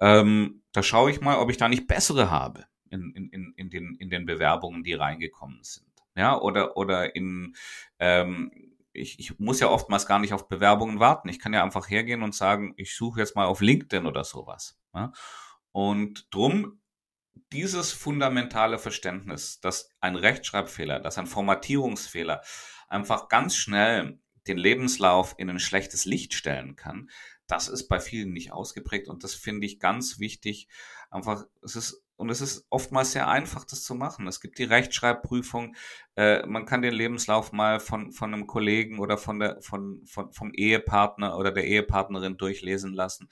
Ähm, 0.00 0.62
da 0.72 0.82
schaue 0.82 1.12
ich 1.12 1.20
mal, 1.20 1.36
ob 1.38 1.50
ich 1.50 1.56
da 1.56 1.68
nicht 1.68 1.86
bessere 1.86 2.30
habe 2.30 2.64
in, 2.90 3.12
in, 3.14 3.54
in, 3.56 3.70
den, 3.70 3.94
in 3.94 4.10
den 4.10 4.26
Bewerbungen, 4.26 4.82
die 4.82 4.94
reingekommen 4.94 5.62
sind 5.62 5.85
ja, 6.16 6.40
oder, 6.40 6.76
oder 6.76 7.14
in, 7.14 7.54
ähm, 7.98 8.50
ich, 8.92 9.18
ich 9.18 9.38
muss 9.38 9.60
ja 9.60 9.68
oftmals 9.68 10.06
gar 10.06 10.18
nicht 10.18 10.32
auf 10.32 10.48
Bewerbungen 10.48 10.98
warten. 10.98 11.28
Ich 11.28 11.38
kann 11.38 11.52
ja 11.52 11.62
einfach 11.62 11.88
hergehen 11.88 12.22
und 12.22 12.34
sagen, 12.34 12.74
ich 12.76 12.96
suche 12.96 13.20
jetzt 13.20 13.36
mal 13.36 13.44
auf 13.44 13.60
LinkedIn 13.60 14.06
oder 14.06 14.24
sowas. 14.24 14.78
Ja? 14.94 15.12
Und 15.72 16.26
drum 16.34 16.80
dieses 17.52 17.92
fundamentale 17.92 18.78
Verständnis, 18.78 19.60
dass 19.60 19.90
ein 20.00 20.16
Rechtschreibfehler, 20.16 21.00
dass 21.00 21.18
ein 21.18 21.26
Formatierungsfehler 21.26 22.42
einfach 22.88 23.28
ganz 23.28 23.54
schnell 23.54 24.18
den 24.46 24.56
Lebenslauf 24.56 25.34
in 25.38 25.50
ein 25.50 25.60
schlechtes 25.60 26.06
Licht 26.06 26.34
stellen 26.34 26.76
kann, 26.76 27.10
das 27.46 27.68
ist 27.68 27.88
bei 27.88 28.00
vielen 28.00 28.32
nicht 28.32 28.52
ausgeprägt 28.52 29.08
und 29.08 29.22
das 29.22 29.34
finde 29.34 29.66
ich 29.66 29.78
ganz 29.78 30.18
wichtig. 30.18 30.68
Einfach, 31.10 31.44
es 31.62 31.76
ist 31.76 32.05
und 32.16 32.30
es 32.30 32.40
ist 32.40 32.66
oftmals 32.70 33.12
sehr 33.12 33.28
einfach, 33.28 33.64
das 33.64 33.82
zu 33.84 33.94
machen. 33.94 34.26
Es 34.26 34.40
gibt 34.40 34.58
die 34.58 34.64
Rechtschreibprüfung. 34.64 35.76
Äh, 36.16 36.46
man 36.46 36.64
kann 36.64 36.80
den 36.80 36.94
Lebenslauf 36.94 37.52
mal 37.52 37.78
von, 37.78 38.10
von 38.10 38.32
einem 38.32 38.46
Kollegen 38.46 38.98
oder 38.98 39.18
von 39.18 39.38
der, 39.38 39.60
von, 39.60 40.02
von, 40.06 40.32
vom 40.32 40.52
Ehepartner 40.54 41.36
oder 41.36 41.52
der 41.52 41.64
Ehepartnerin 41.64 42.38
durchlesen 42.38 42.94
lassen. 42.94 43.28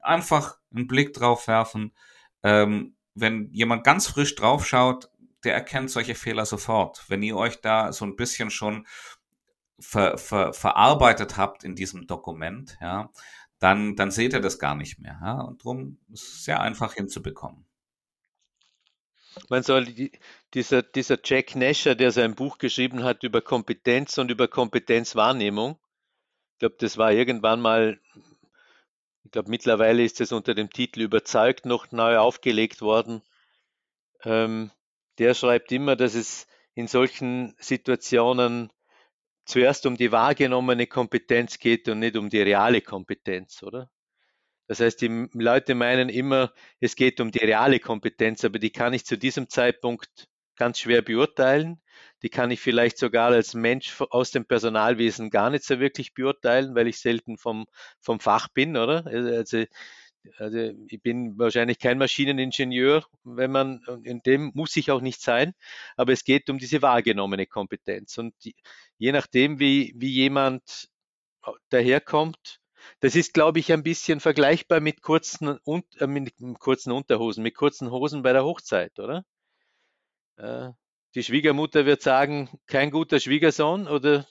Einfach 0.00 0.58
einen 0.74 0.86
Blick 0.86 1.14
drauf 1.14 1.48
werfen. 1.48 1.94
Ähm, 2.42 2.96
wenn 3.14 3.50
jemand 3.52 3.82
ganz 3.84 4.06
frisch 4.06 4.34
draufschaut, 4.34 5.10
der 5.44 5.54
erkennt 5.54 5.90
solche 5.90 6.14
Fehler 6.14 6.44
sofort. 6.44 7.04
Wenn 7.08 7.22
ihr 7.22 7.36
euch 7.36 7.60
da 7.60 7.92
so 7.92 8.04
ein 8.04 8.16
bisschen 8.16 8.50
schon 8.50 8.86
ver, 9.80 10.18
ver, 10.18 10.52
verarbeitet 10.52 11.36
habt 11.36 11.64
in 11.64 11.74
diesem 11.74 12.06
Dokument, 12.06 12.76
ja, 12.80 13.10
dann, 13.58 13.96
dann 13.96 14.10
seht 14.10 14.34
ihr 14.34 14.40
das 14.40 14.58
gar 14.58 14.74
nicht 14.74 15.00
mehr. 15.00 15.18
Ja? 15.22 15.40
Und 15.40 15.64
darum 15.64 15.98
ist 16.12 16.22
es 16.22 16.44
sehr 16.44 16.60
einfach 16.60 16.94
hinzubekommen. 16.94 17.67
Man 19.48 19.62
soll 19.62 19.86
dieser, 20.54 20.82
dieser 20.82 21.18
Jack 21.22 21.54
Nasher, 21.56 21.94
der 21.94 22.10
sein 22.12 22.34
Buch 22.34 22.58
geschrieben 22.58 23.04
hat 23.04 23.22
über 23.22 23.40
Kompetenz 23.40 24.18
und 24.18 24.30
über 24.30 24.48
Kompetenzwahrnehmung, 24.48 25.78
ich 26.54 26.60
glaube, 26.60 26.76
das 26.80 26.98
war 26.98 27.12
irgendwann 27.12 27.60
mal, 27.60 28.00
ich 29.22 29.30
glaube, 29.30 29.48
mittlerweile 29.48 30.02
ist 30.02 30.20
es 30.20 30.32
unter 30.32 30.54
dem 30.54 30.70
Titel 30.70 31.02
Überzeugt 31.02 31.66
noch 31.66 31.92
neu 31.92 32.18
aufgelegt 32.18 32.80
worden. 32.80 33.22
Ähm, 34.24 34.72
der 35.18 35.34
schreibt 35.34 35.70
immer, 35.70 35.94
dass 35.94 36.14
es 36.14 36.48
in 36.74 36.88
solchen 36.88 37.54
Situationen 37.60 38.72
zuerst 39.44 39.86
um 39.86 39.96
die 39.96 40.10
wahrgenommene 40.10 40.88
Kompetenz 40.88 41.60
geht 41.60 41.88
und 41.88 42.00
nicht 42.00 42.16
um 42.16 42.28
die 42.28 42.42
reale 42.42 42.80
Kompetenz, 42.80 43.62
oder? 43.62 43.88
Das 44.68 44.80
heißt, 44.80 45.00
die 45.00 45.28
Leute 45.32 45.74
meinen 45.74 46.10
immer, 46.10 46.52
es 46.78 46.94
geht 46.94 47.20
um 47.20 47.30
die 47.32 47.38
reale 47.38 47.80
Kompetenz, 47.80 48.44
aber 48.44 48.58
die 48.58 48.70
kann 48.70 48.92
ich 48.92 49.04
zu 49.06 49.16
diesem 49.16 49.48
Zeitpunkt 49.48 50.28
ganz 50.56 50.78
schwer 50.78 51.02
beurteilen. 51.02 51.80
Die 52.22 52.28
kann 52.28 52.50
ich 52.50 52.60
vielleicht 52.60 52.98
sogar 52.98 53.30
als 53.30 53.54
Mensch 53.54 53.98
aus 54.10 54.30
dem 54.30 54.44
Personalwesen 54.44 55.30
gar 55.30 55.50
nicht 55.50 55.64
so 55.64 55.80
wirklich 55.80 56.12
beurteilen, 56.14 56.74
weil 56.74 56.86
ich 56.86 56.98
selten 56.98 57.38
vom, 57.38 57.66
vom 58.00 58.20
Fach 58.20 58.48
bin, 58.48 58.76
oder? 58.76 59.06
Also, 59.06 59.64
also 60.36 60.58
ich 60.88 61.00
bin 61.00 61.38
wahrscheinlich 61.38 61.78
kein 61.78 61.96
Maschineningenieur, 61.96 63.06
wenn 63.24 63.50
man, 63.50 63.82
in 64.02 64.20
dem 64.20 64.50
muss 64.54 64.76
ich 64.76 64.90
auch 64.90 65.00
nicht 65.00 65.22
sein, 65.22 65.54
aber 65.96 66.12
es 66.12 66.24
geht 66.24 66.50
um 66.50 66.58
diese 66.58 66.82
wahrgenommene 66.82 67.46
Kompetenz. 67.46 68.18
Und 68.18 68.34
je 68.98 69.12
nachdem, 69.12 69.58
wie, 69.60 69.94
wie 69.96 70.10
jemand 70.10 70.90
daherkommt, 71.70 72.60
das 73.00 73.14
ist, 73.14 73.34
glaube 73.34 73.58
ich, 73.58 73.72
ein 73.72 73.82
bisschen 73.82 74.20
vergleichbar 74.20 74.80
mit 74.80 75.02
kurzen, 75.02 75.58
äh, 75.98 76.06
mit 76.06 76.34
kurzen 76.58 76.92
Unterhosen, 76.92 77.42
mit 77.42 77.54
kurzen 77.54 77.90
Hosen 77.90 78.22
bei 78.22 78.32
der 78.32 78.44
Hochzeit, 78.44 78.98
oder? 78.98 79.24
Äh, 80.36 80.70
die 81.14 81.22
Schwiegermutter 81.22 81.86
wird 81.86 82.02
sagen, 82.02 82.48
kein 82.66 82.90
guter 82.90 83.20
Schwiegersohn, 83.20 83.88
oder? 83.88 84.26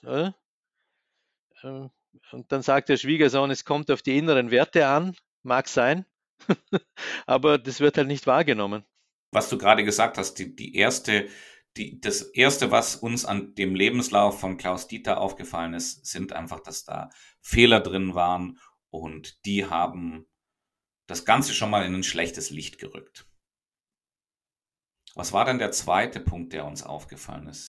Äh? 1.62 1.66
äh 1.66 1.88
und 2.32 2.50
dann 2.50 2.62
sagt 2.62 2.88
der 2.88 2.96
Schwiegersohn, 2.96 3.50
es 3.50 3.64
kommt 3.64 3.90
auf 3.90 4.02
die 4.02 4.16
inneren 4.16 4.50
Werte 4.50 4.86
an, 4.86 5.14
mag 5.42 5.68
sein, 5.68 6.04
aber 7.26 7.58
das 7.58 7.80
wird 7.80 7.98
halt 7.98 8.08
nicht 8.08 8.26
wahrgenommen. 8.26 8.84
Was 9.30 9.50
du 9.50 9.58
gerade 9.58 9.84
gesagt 9.84 10.16
hast, 10.18 10.34
die, 10.34 10.56
die 10.56 10.74
erste 10.74 11.28
die, 11.78 12.00
das 12.00 12.22
erste, 12.22 12.70
was 12.70 12.96
uns 12.96 13.24
an 13.24 13.54
dem 13.54 13.74
Lebenslauf 13.74 14.40
von 14.40 14.56
Klaus 14.56 14.88
Dieter 14.88 15.20
aufgefallen 15.20 15.74
ist, 15.74 16.06
sind 16.06 16.32
einfach, 16.32 16.60
dass 16.60 16.84
da 16.84 17.10
Fehler 17.40 17.80
drin 17.80 18.14
waren 18.14 18.58
und 18.90 19.44
die 19.46 19.66
haben 19.66 20.26
das 21.06 21.24
Ganze 21.24 21.54
schon 21.54 21.70
mal 21.70 21.84
in 21.86 21.94
ein 21.94 22.02
schlechtes 22.02 22.50
Licht 22.50 22.78
gerückt. 22.78 23.26
Was 25.14 25.32
war 25.32 25.44
denn 25.44 25.58
der 25.58 25.72
zweite 25.72 26.20
Punkt, 26.20 26.52
der 26.52 26.66
uns 26.66 26.82
aufgefallen 26.82 27.48
ist? 27.48 27.68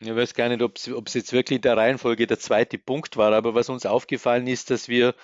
Ich 0.00 0.14
weiß 0.14 0.34
gar 0.34 0.48
nicht, 0.48 0.62
ob 0.62 0.76
es 0.76 1.14
jetzt 1.14 1.32
wirklich 1.32 1.60
der 1.60 1.76
Reihenfolge 1.76 2.26
der 2.26 2.38
zweite 2.38 2.78
Punkt 2.78 3.16
war, 3.16 3.32
aber 3.32 3.54
was 3.54 3.68
uns 3.68 3.86
aufgefallen 3.86 4.46
ist, 4.46 4.70
dass 4.70 4.88
wir 4.88 5.14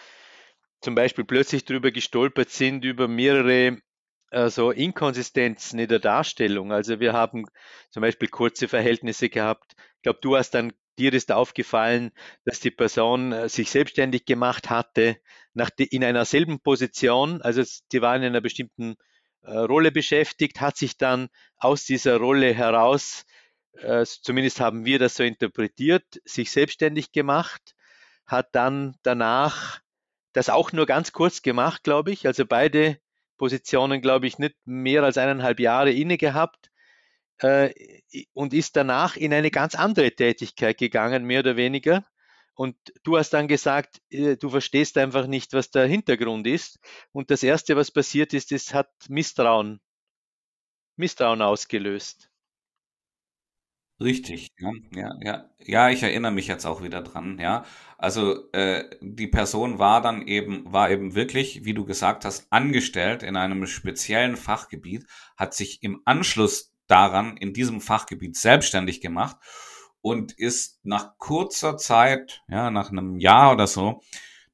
zum 0.81 0.95
Beispiel 0.95 1.25
plötzlich 1.25 1.65
darüber 1.65 1.91
gestolpert 1.91 2.51
sind, 2.51 2.85
über 2.85 3.07
mehrere 3.07 3.81
also 4.31 4.71
Inkonsistenzen 4.71 5.79
in 5.79 5.89
der 5.89 5.99
Darstellung. 5.99 6.73
Also 6.73 7.01
wir 7.01 7.13
haben 7.13 7.47
zum 7.91 8.03
Beispiel 8.03 8.29
kurze 8.29 8.69
Verhältnisse 8.69 9.29
gehabt. 9.29 9.75
Ich 9.97 10.03
glaube, 10.03 10.21
du 10.23 10.37
hast 10.37 10.53
dann, 10.53 10.73
dir 10.99 11.13
ist 11.13 11.33
aufgefallen, 11.33 12.13
dass 12.45 12.61
die 12.61 12.71
Person 12.71 13.33
äh, 13.33 13.49
sich 13.49 13.71
selbstständig 13.71 14.25
gemacht 14.27 14.71
hatte, 14.71 15.17
nach 15.55 15.71
die, 15.71 15.85
in 15.85 16.05
einer 16.05 16.25
selben 16.25 16.61
Position, 16.61 17.43
also 17.43 17.63
die 17.93 18.03
war 18.03 18.17
in 18.17 18.23
einer 18.23 18.41
bestimmten 18.41 18.97
äh, 19.43 19.57
Rolle 19.57 19.93
beschäftigt, 19.93 20.61
hat 20.61 20.77
sich 20.77 20.97
dann 20.97 21.29
aus 21.57 21.85
dieser 21.85 22.19
Rolle 22.19 22.53
heraus, 22.55 23.25
äh, 23.75 24.05
zumindest 24.05 24.61
haben 24.61 24.85
wir 24.85 24.99
das 24.99 25.17
so 25.17 25.23
interpretiert, 25.23 26.05
sich 26.25 26.51
selbstständig 26.51 27.13
gemacht, 27.13 27.75
hat 28.27 28.49
dann 28.55 28.97
danach 29.03 29.81
das 30.33 30.49
auch 30.51 30.73
nur 30.73 30.87
ganz 30.87 31.13
kurz 31.13 31.43
gemacht, 31.43 31.83
glaube 31.83 32.13
ich. 32.13 32.27
Also 32.27 32.47
beide 32.47 32.99
Positionen, 33.41 34.03
glaube 34.03 34.27
ich, 34.27 34.39
nicht 34.39 34.55
mehr 34.67 35.03
als 35.03 35.17
eineinhalb 35.17 35.61
Jahre 35.61 35.91
inne 35.91 36.19
gehabt 36.19 36.71
äh, 37.39 37.73
und 38.35 38.53
ist 38.53 38.77
danach 38.77 39.17
in 39.17 39.33
eine 39.33 39.51
ganz 39.51 39.75
andere 39.75 40.11
Tätigkeit 40.11 40.77
gegangen, 40.77 41.25
mehr 41.25 41.41
oder 41.41 41.57
weniger. 41.57 42.05
Und 42.55 42.77
du 43.03 43.17
hast 43.17 43.31
dann 43.31 43.49
gesagt, 43.49 44.03
äh, 44.11 44.37
du 44.37 44.51
verstehst 44.51 44.99
einfach 44.99 45.27
nicht, 45.27 45.55
was 45.55 45.71
der 45.71 45.87
Hintergrund 45.87 46.47
ist. 46.47 46.81
Und 47.13 47.31
das 47.31 47.43
Erste, 47.43 47.77
was 47.77 47.91
passiert 47.91 48.35
ist, 48.35 48.53
es 48.53 48.75
hat 48.75 48.91
Misstrauen, 49.09 49.81
Misstrauen 50.97 51.41
ausgelöst. 51.41 52.30
Richtig, 54.03 54.49
ja, 54.59 54.71
ja, 54.95 55.11
ja. 55.23 55.45
Ja, 55.63 55.91
ich 55.91 56.03
erinnere 56.03 56.33
mich 56.33 56.47
jetzt 56.47 56.65
auch 56.65 56.83
wieder 56.83 57.03
dran, 57.03 57.39
ja. 57.39 57.65
Also 57.99 58.51
äh, 58.53 58.85
die 59.03 59.27
Person 59.27 59.79
war 59.79 60.01
dann 60.01 60.27
eben, 60.27 60.73
war 60.73 60.91
eben 60.91 61.15
wirklich, 61.15 61.67
wie 61.67 61.75
du 61.75 61.85
gesagt 61.85 62.25
hast, 62.25 62.47
angestellt 62.51 63.23
in 63.23 63.37
einem 63.37 63.67
speziellen 63.67 64.37
Fachgebiet, 64.39 65.07
hat 65.37 65.53
sich 65.55 65.83
im 65.83 66.01
Anschluss 66.07 66.73
daran 66.87 67.37
in 67.37 67.53
diesem 67.53 67.83
Fachgebiet 67.83 68.37
selbstständig 68.37 69.03
gemacht 69.03 69.37
und 70.01 70.33
ist 70.33 70.81
nach 70.83 71.19
kurzer 71.19 71.77
Zeit, 71.77 72.43
ja, 72.49 72.71
nach 72.71 72.91
einem 72.91 73.19
Jahr 73.19 73.53
oder 73.53 73.67
so, 73.67 74.01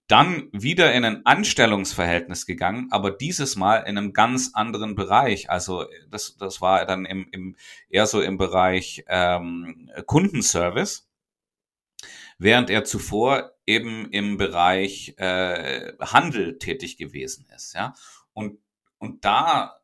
dann 0.07 0.49
wieder 0.53 0.93
in 0.93 1.05
ein 1.05 1.27
Anstellungsverhältnis 1.27 2.47
gegangen, 2.47 2.89
aber 2.91 3.11
dieses 3.11 3.57
Mal 3.57 3.79
in 3.79 3.99
einem 3.99 4.13
ganz 4.13 4.53
anderen 4.55 4.95
Bereich. 4.95 5.51
Also 5.51 5.87
das, 6.11 6.37
das 6.37 6.61
war 6.61 6.87
dann 6.87 7.05
im, 7.07 7.29
im, 7.33 7.57
eher 7.89 8.07
so 8.07 8.21
im 8.21 8.39
Bereich 8.39 9.05
ähm, 9.09 9.91
Kundenservice, 10.07 11.09
während 12.39 12.71
er 12.71 12.85
zuvor 12.85 13.53
eben 13.67 14.09
im 14.13 14.37
Bereich 14.37 15.15
äh, 15.19 15.93
Handel 16.01 16.59
tätig 16.59 16.99
gewesen 16.99 17.47
ist. 17.55 17.75
Ja? 17.75 17.95
Und, 18.33 18.61
und 18.99 19.25
da 19.25 19.81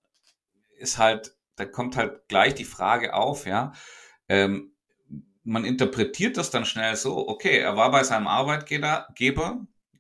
ist 0.79 0.99
halt, 0.99 1.37
da 1.57 1.65
kommt 1.65 1.97
halt 1.97 2.29
gleich 2.29 2.55
die 2.55 2.65
Frage 2.65 3.15
auf, 3.15 3.47
ja, 3.47 3.73
ähm, 4.29 4.69
man 5.45 5.65
interpretiert 5.65 6.37
das 6.37 6.51
dann 6.51 6.65
schnell 6.65 6.95
so, 6.95 7.27
okay, 7.29 7.59
er 7.59 7.77
war 7.77 7.91
bei 7.91 8.05
seinem 8.05 8.29
Arbeitgeber, 8.29 9.09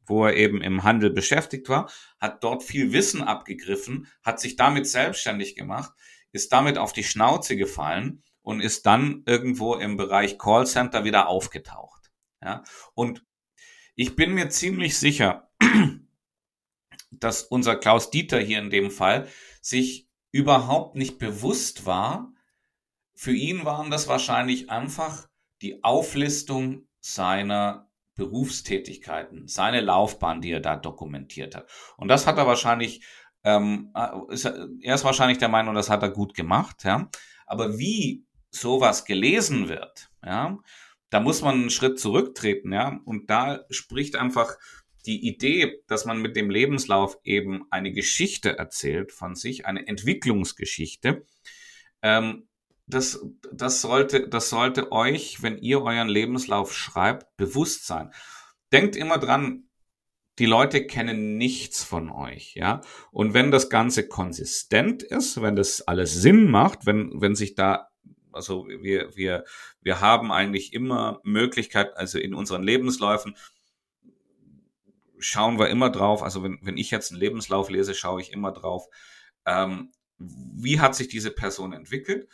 wo 0.07 0.27
er 0.27 0.37
eben 0.37 0.63
im 0.63 0.83
Handel 0.83 1.11
beschäftigt 1.11 1.69
war, 1.69 1.91
hat 2.19 2.43
dort 2.43 2.63
viel 2.63 2.93
Wissen 2.93 3.23
abgegriffen, 3.23 4.07
hat 4.23 4.41
sich 4.41 4.57
damit 4.57 4.87
selbstständig 4.87 5.55
gemacht, 5.55 5.93
ist 6.33 6.53
damit 6.53 6.79
auf 6.79 6.93
die 6.93 7.05
Schnauze 7.05 7.57
gefallen 7.57 8.23
und 8.43 8.61
ist 8.61 8.87
dann 8.87 9.23
irgendwo 9.27 9.75
im 9.75 9.97
Bereich 9.97 10.39
Callcenter 10.39 11.05
wieder 11.05 11.29
aufgetaucht. 11.29 12.11
Ja, 12.43 12.65
und 12.95 13.25
ich 13.95 14.17
bin 14.17 14.35
mir 14.35 14.49
ziemlich 14.51 14.99
sicher, 14.99 15.51
dass 17.11 17.43
unser 17.43 17.77
Klaus 17.77 18.11
Dieter 18.11 18.41
hier 18.41 18.59
in 18.59 18.71
dem 18.71 18.91
Fall 18.91 19.29
sich 19.61 20.09
überhaupt 20.33 20.97
nicht 20.97 21.19
bewusst 21.19 21.87
war. 21.87 22.33
Für 23.15 23.33
ihn 23.33 23.65
waren 23.65 23.91
das 23.91 24.09
wahrscheinlich 24.09 24.71
einfach 24.71 25.29
die 25.61 25.85
Auflistung 25.85 26.89
seiner 27.01 27.92
Berufstätigkeiten, 28.15 29.49
seine 29.49 29.81
Laufbahn, 29.81 30.41
die 30.41 30.53
er 30.53 30.61
da 30.61 30.77
dokumentiert 30.77 31.55
hat. 31.55 31.71
Und 31.97 32.09
das 32.09 32.27
hat 32.27 32.39
er 32.39 32.47
wahrscheinlich, 32.47 33.05
ähm, 33.45 33.93
ist, 34.29 34.45
er 34.45 34.95
ist 34.95 35.05
wahrscheinlich 35.05 35.39
der 35.39 35.49
Meinung, 35.49 35.75
das 35.75 35.91
hat 35.91 36.03
er 36.03 36.11
gut 36.11 36.35
gemacht, 36.35 36.85
ja. 36.85 37.09
Aber 37.47 37.79
wie 37.79 38.25
sowas 38.51 39.05
gelesen 39.05 39.69
wird, 39.69 40.11
ja, 40.25 40.59
da 41.11 41.21
muss 41.21 41.43
man 41.43 41.55
einen 41.55 41.71
Schritt 41.71 41.99
zurücktreten, 41.99 42.73
ja. 42.73 43.01
Und 43.05 43.31
da 43.31 43.65
spricht 43.71 44.17
einfach 44.17 44.57
die 45.07 45.27
Idee, 45.27 45.83
dass 45.89 46.05
man 46.05 46.21
mit 46.21 46.37
dem 46.37 46.51
Lebenslauf 46.51 47.19
eben 47.25 47.65
eine 47.71 47.93
Geschichte 47.93 48.57
erzählt 48.59 49.13
von 49.13 49.35
sich, 49.35 49.67
eine 49.67 49.87
Entwicklungsgeschichte, 49.87 51.27
ähm, 52.03 52.49
das, 52.93 53.25
das, 53.53 53.81
sollte, 53.81 54.29
das 54.29 54.49
sollte 54.49 54.93
euch, 54.93 55.43
wenn 55.43 55.59
ihr 55.59 55.83
euren 55.83 56.09
Lebenslauf 56.09 56.75
schreibt, 56.75 57.37
bewusst 57.37 57.87
sein. 57.87 58.13
Denkt 58.73 58.97
immer 58.97 59.19
dran, 59.19 59.65
die 60.39 60.47
Leute 60.47 60.87
kennen 60.87 61.37
nichts 61.37 61.85
von 61.85 62.11
euch, 62.11 62.55
ja. 62.55 62.81
Und 63.11 63.35
wenn 63.35 63.51
das 63.51 63.69
Ganze 63.69 64.09
konsistent 64.09 65.03
ist, 65.03 65.43
wenn 65.43 65.57
das 65.57 65.83
alles 65.83 66.15
Sinn 66.15 66.51
macht, 66.51 66.87
wenn, 66.87 67.21
wenn 67.21 67.35
sich 67.35 67.55
da, 67.55 67.89
also 68.33 68.67
wir, 68.67 69.15
wir, 69.15 69.45
wir 69.81 70.01
haben 70.01 70.33
eigentlich 70.33 70.73
immer 70.73 71.21
Möglichkeit, 71.23 71.97
also 71.97 72.19
in 72.19 72.35
unseren 72.35 72.63
Lebensläufen 72.63 73.37
schauen 75.19 75.59
wir 75.59 75.69
immer 75.69 75.91
drauf, 75.91 76.23
also 76.23 76.43
wenn, 76.43 76.59
wenn 76.63 76.79
ich 76.79 76.91
jetzt 76.91 77.13
einen 77.13 77.21
Lebenslauf 77.21 77.69
lese, 77.69 77.95
schaue 77.95 78.21
ich 78.21 78.33
immer 78.33 78.53
drauf, 78.53 78.87
ähm, 79.47 79.93
wie 80.19 80.81
hat 80.81 80.95
sich 80.95 81.09
diese 81.09 81.31
Person 81.31 81.73
entwickelt? 81.73 82.29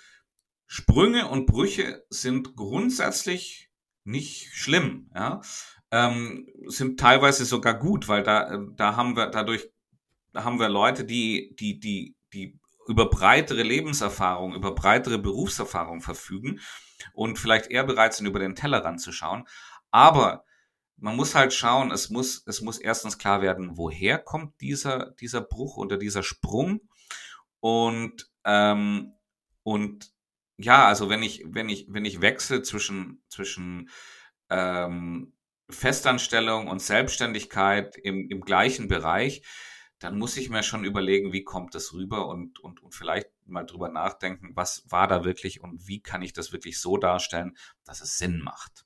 Sprünge 0.71 1.29
und 1.29 1.47
Brüche 1.47 2.05
sind 2.11 2.55
grundsätzlich 2.55 3.71
nicht 4.05 4.55
schlimm, 4.55 5.11
ja, 5.15 5.41
ähm, 5.91 6.47
sind 6.67 7.01
teilweise 7.01 7.47
sogar 7.47 7.79
gut, 7.79 8.07
weil 8.07 8.23
da, 8.23 8.59
da 8.77 8.95
haben 8.95 9.17
wir 9.17 9.29
dadurch, 9.29 9.71
da 10.35 10.45
haben 10.45 10.61
wir 10.61 10.69
Leute, 10.69 11.07
die, 11.07 11.57
die, 11.59 11.81
die, 11.81 12.15
die 12.35 12.61
über 12.87 13.09
breitere 13.09 13.63
Lebenserfahrung, 13.63 14.55
über 14.55 14.75
breitere 14.75 15.19
Berufserfahrung 15.19 16.03
verfügen 16.03 16.61
und 17.15 17.39
vielleicht 17.39 17.71
eher 17.71 17.85
bereit 17.85 18.13
sind, 18.13 18.27
über 18.27 18.39
den 18.39 18.55
Tellerrand 18.55 19.01
zu 19.01 19.11
schauen. 19.11 19.49
Aber 19.91 20.45
man 20.99 21.17
muss 21.17 21.35
halt 21.35 21.55
schauen, 21.55 21.91
es 21.91 22.11
muss, 22.11 22.43
es 22.47 22.61
muss 22.61 22.79
erstens 22.79 23.17
klar 23.17 23.41
werden, 23.41 23.79
woher 23.79 24.19
kommt 24.19 24.61
dieser, 24.61 25.13
dieser 25.13 25.41
Bruch 25.41 25.79
oder 25.79 25.97
dieser 25.97 26.23
Sprung 26.23 26.81
und, 27.61 28.31
ähm, 28.45 29.15
und 29.63 30.13
ja, 30.59 30.87
also 30.87 31.09
wenn 31.09 31.23
ich, 31.23 31.45
wenn 31.47 31.69
ich, 31.69 31.87
wenn 31.89 32.05
ich 32.05 32.21
wechsle 32.21 32.63
zwischen, 32.63 33.23
zwischen 33.29 33.91
ähm, 34.51 35.33
Festanstellung 35.71 36.69
und 36.69 36.83
Selbstständigkeit 36.83 37.97
im, 37.97 38.29
im 38.29 38.41
gleichen 38.41 38.89
Bereich, 38.89 39.43
dann 40.01 40.19
muss 40.19 40.37
ich 40.37 40.51
mir 40.51 40.63
schon 40.63 40.85
überlegen, 40.85 41.33
wie 41.33 41.45
kommt 41.45 41.75
das 41.75 41.93
rüber 41.93 42.29
und, 42.29 42.59
und, 42.61 42.83
und 42.83 42.95
vielleicht 42.95 43.29
mal 43.47 43.65
drüber 43.65 43.89
nachdenken, 43.89 44.51
was 44.55 44.85
war 44.89 45.07
da 45.07 45.25
wirklich 45.25 45.61
und 45.61 45.87
wie 45.87 46.01
kann 46.01 46.23
ich 46.23 46.33
das 46.33 46.53
wirklich 46.53 46.81
so 46.81 46.97
darstellen, 46.97 47.57
dass 47.85 48.01
es 48.01 48.19
Sinn 48.19 48.41
macht. 48.41 48.85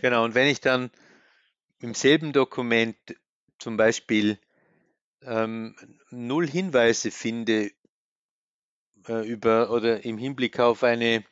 Genau, 0.00 0.24
und 0.24 0.34
wenn 0.34 0.46
ich 0.46 0.60
dann 0.60 0.90
im 1.80 1.94
selben 1.94 2.32
Dokument 2.32 2.96
zum 3.58 3.76
Beispiel 3.76 4.38
ähm, 5.22 5.76
null 6.10 6.46
Hinweise 6.46 7.10
finde 7.10 7.70
äh, 9.08 9.26
über 9.26 9.70
oder 9.70 10.04
im 10.04 10.18
Hinblick 10.18 10.60
auf 10.60 10.84
eine 10.84 11.24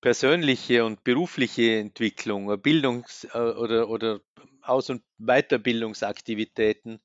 persönliche 0.00 0.84
und 0.84 1.02
berufliche 1.04 1.78
Entwicklung, 1.78 2.46
Bildungs- 2.62 3.24
äh, 3.32 3.38
oder, 3.38 3.88
oder 3.88 4.20
Aus- 4.62 4.90
und 4.90 5.02
Weiterbildungsaktivitäten 5.18 7.00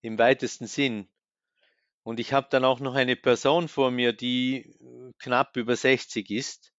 im 0.00 0.18
weitesten 0.18 0.66
Sinn. 0.66 1.08
Und 2.02 2.18
ich 2.18 2.32
habe 2.32 2.48
dann 2.50 2.64
auch 2.64 2.80
noch 2.80 2.94
eine 2.94 3.16
Person 3.16 3.68
vor 3.68 3.90
mir, 3.90 4.12
die 4.12 4.74
knapp 5.18 5.56
über 5.56 5.76
60 5.76 6.30
ist. 6.30 6.72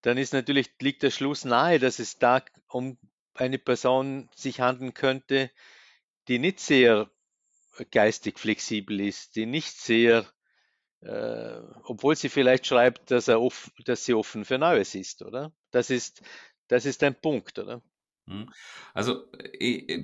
Dann 0.00 0.16
ist 0.18 0.32
natürlich, 0.32 0.70
liegt 0.80 1.02
der 1.02 1.10
Schluss 1.10 1.44
nahe, 1.44 1.78
dass 1.78 1.98
es 1.98 2.18
da 2.18 2.42
um 2.68 2.98
eine 3.34 3.58
Person 3.58 4.30
sich 4.34 4.60
handeln 4.60 4.94
könnte, 4.94 5.50
die 6.28 6.38
nicht 6.38 6.60
sehr 6.60 7.10
geistig 7.90 8.38
flexibel 8.38 9.00
ist, 9.00 9.36
die 9.36 9.46
nicht 9.46 9.76
sehr 9.76 10.26
äh, 11.04 11.60
obwohl 11.84 12.16
sie 12.16 12.28
vielleicht 12.28 12.66
schreibt, 12.66 13.10
dass, 13.10 13.28
er 13.28 13.40
off, 13.40 13.70
dass 13.84 14.04
sie 14.04 14.14
offen 14.14 14.44
für 14.44 14.58
Neues 14.58 14.94
ist, 14.94 15.22
oder? 15.22 15.52
Das 15.70 15.90
ist, 15.90 16.22
das 16.68 16.86
ist 16.86 17.02
ein 17.02 17.14
Punkt, 17.14 17.58
oder? 17.58 17.82
Hm. 18.26 18.50
Also 18.94 19.26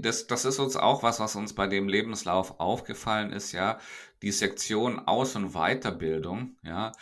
das, 0.01 0.27
das 0.27 0.45
ist 0.45 0.59
uns 0.59 0.77
auch 0.77 1.03
was, 1.03 1.21
was 1.21 1.37
uns 1.37 1.55
bei 1.55 1.67
dem 1.67 1.89
Lebenslauf 1.89 2.61
aufgefallen 2.61 3.33
ist, 3.33 3.53
ja. 3.53 3.79
Die 4.23 4.33
Sektion 4.33 4.99
Aus- 4.99 5.37
und 5.37 5.55
Weiterbildung, 5.55 6.59
ja, 6.63 6.93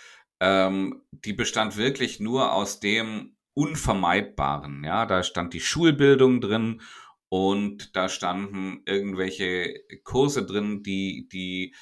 ähm, 0.41 1.03
die 1.11 1.33
bestand 1.33 1.77
wirklich 1.77 2.21
nur 2.21 2.53
aus 2.53 2.79
dem 2.79 3.37
Unvermeidbaren, 3.55 4.85
ja. 4.85 5.07
Da 5.07 5.25
stand 5.25 5.55
die 5.55 5.61
Schulbildung 5.61 6.41
drin 6.41 6.83
und 7.29 7.97
da 7.97 8.09
standen 8.09 8.83
irgendwelche 8.87 9.75
Kurse 10.05 10.47
drin, 10.47 10.85
die, 10.85 11.29
die 11.33 11.75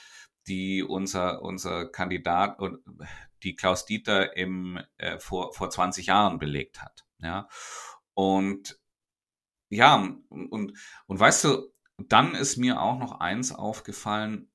die 0.48 0.82
unser, 0.82 1.42
unser 1.42 1.86
Kandidat 1.86 2.58
und 2.60 2.78
die 3.42 3.54
Klaus 3.56 3.86
Dieter 3.86 4.36
im, 4.36 4.80
äh, 4.98 5.18
vor, 5.18 5.52
vor 5.52 5.70
20 5.70 6.06
Jahren 6.06 6.38
belegt 6.38 6.82
hat. 6.82 7.06
Ja. 7.18 7.48
Und 8.14 8.78
ja, 9.68 9.96
und, 10.28 10.78
und 11.06 11.20
weißt 11.20 11.44
du, 11.44 11.72
dann 11.98 12.34
ist 12.34 12.56
mir 12.56 12.80
auch 12.80 12.98
noch 12.98 13.20
eins 13.20 13.52
aufgefallen. 13.52 14.50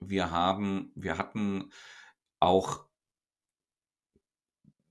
Wir 0.00 0.30
haben, 0.30 0.92
wir 0.94 1.16
hatten 1.16 1.70
auch 2.40 2.86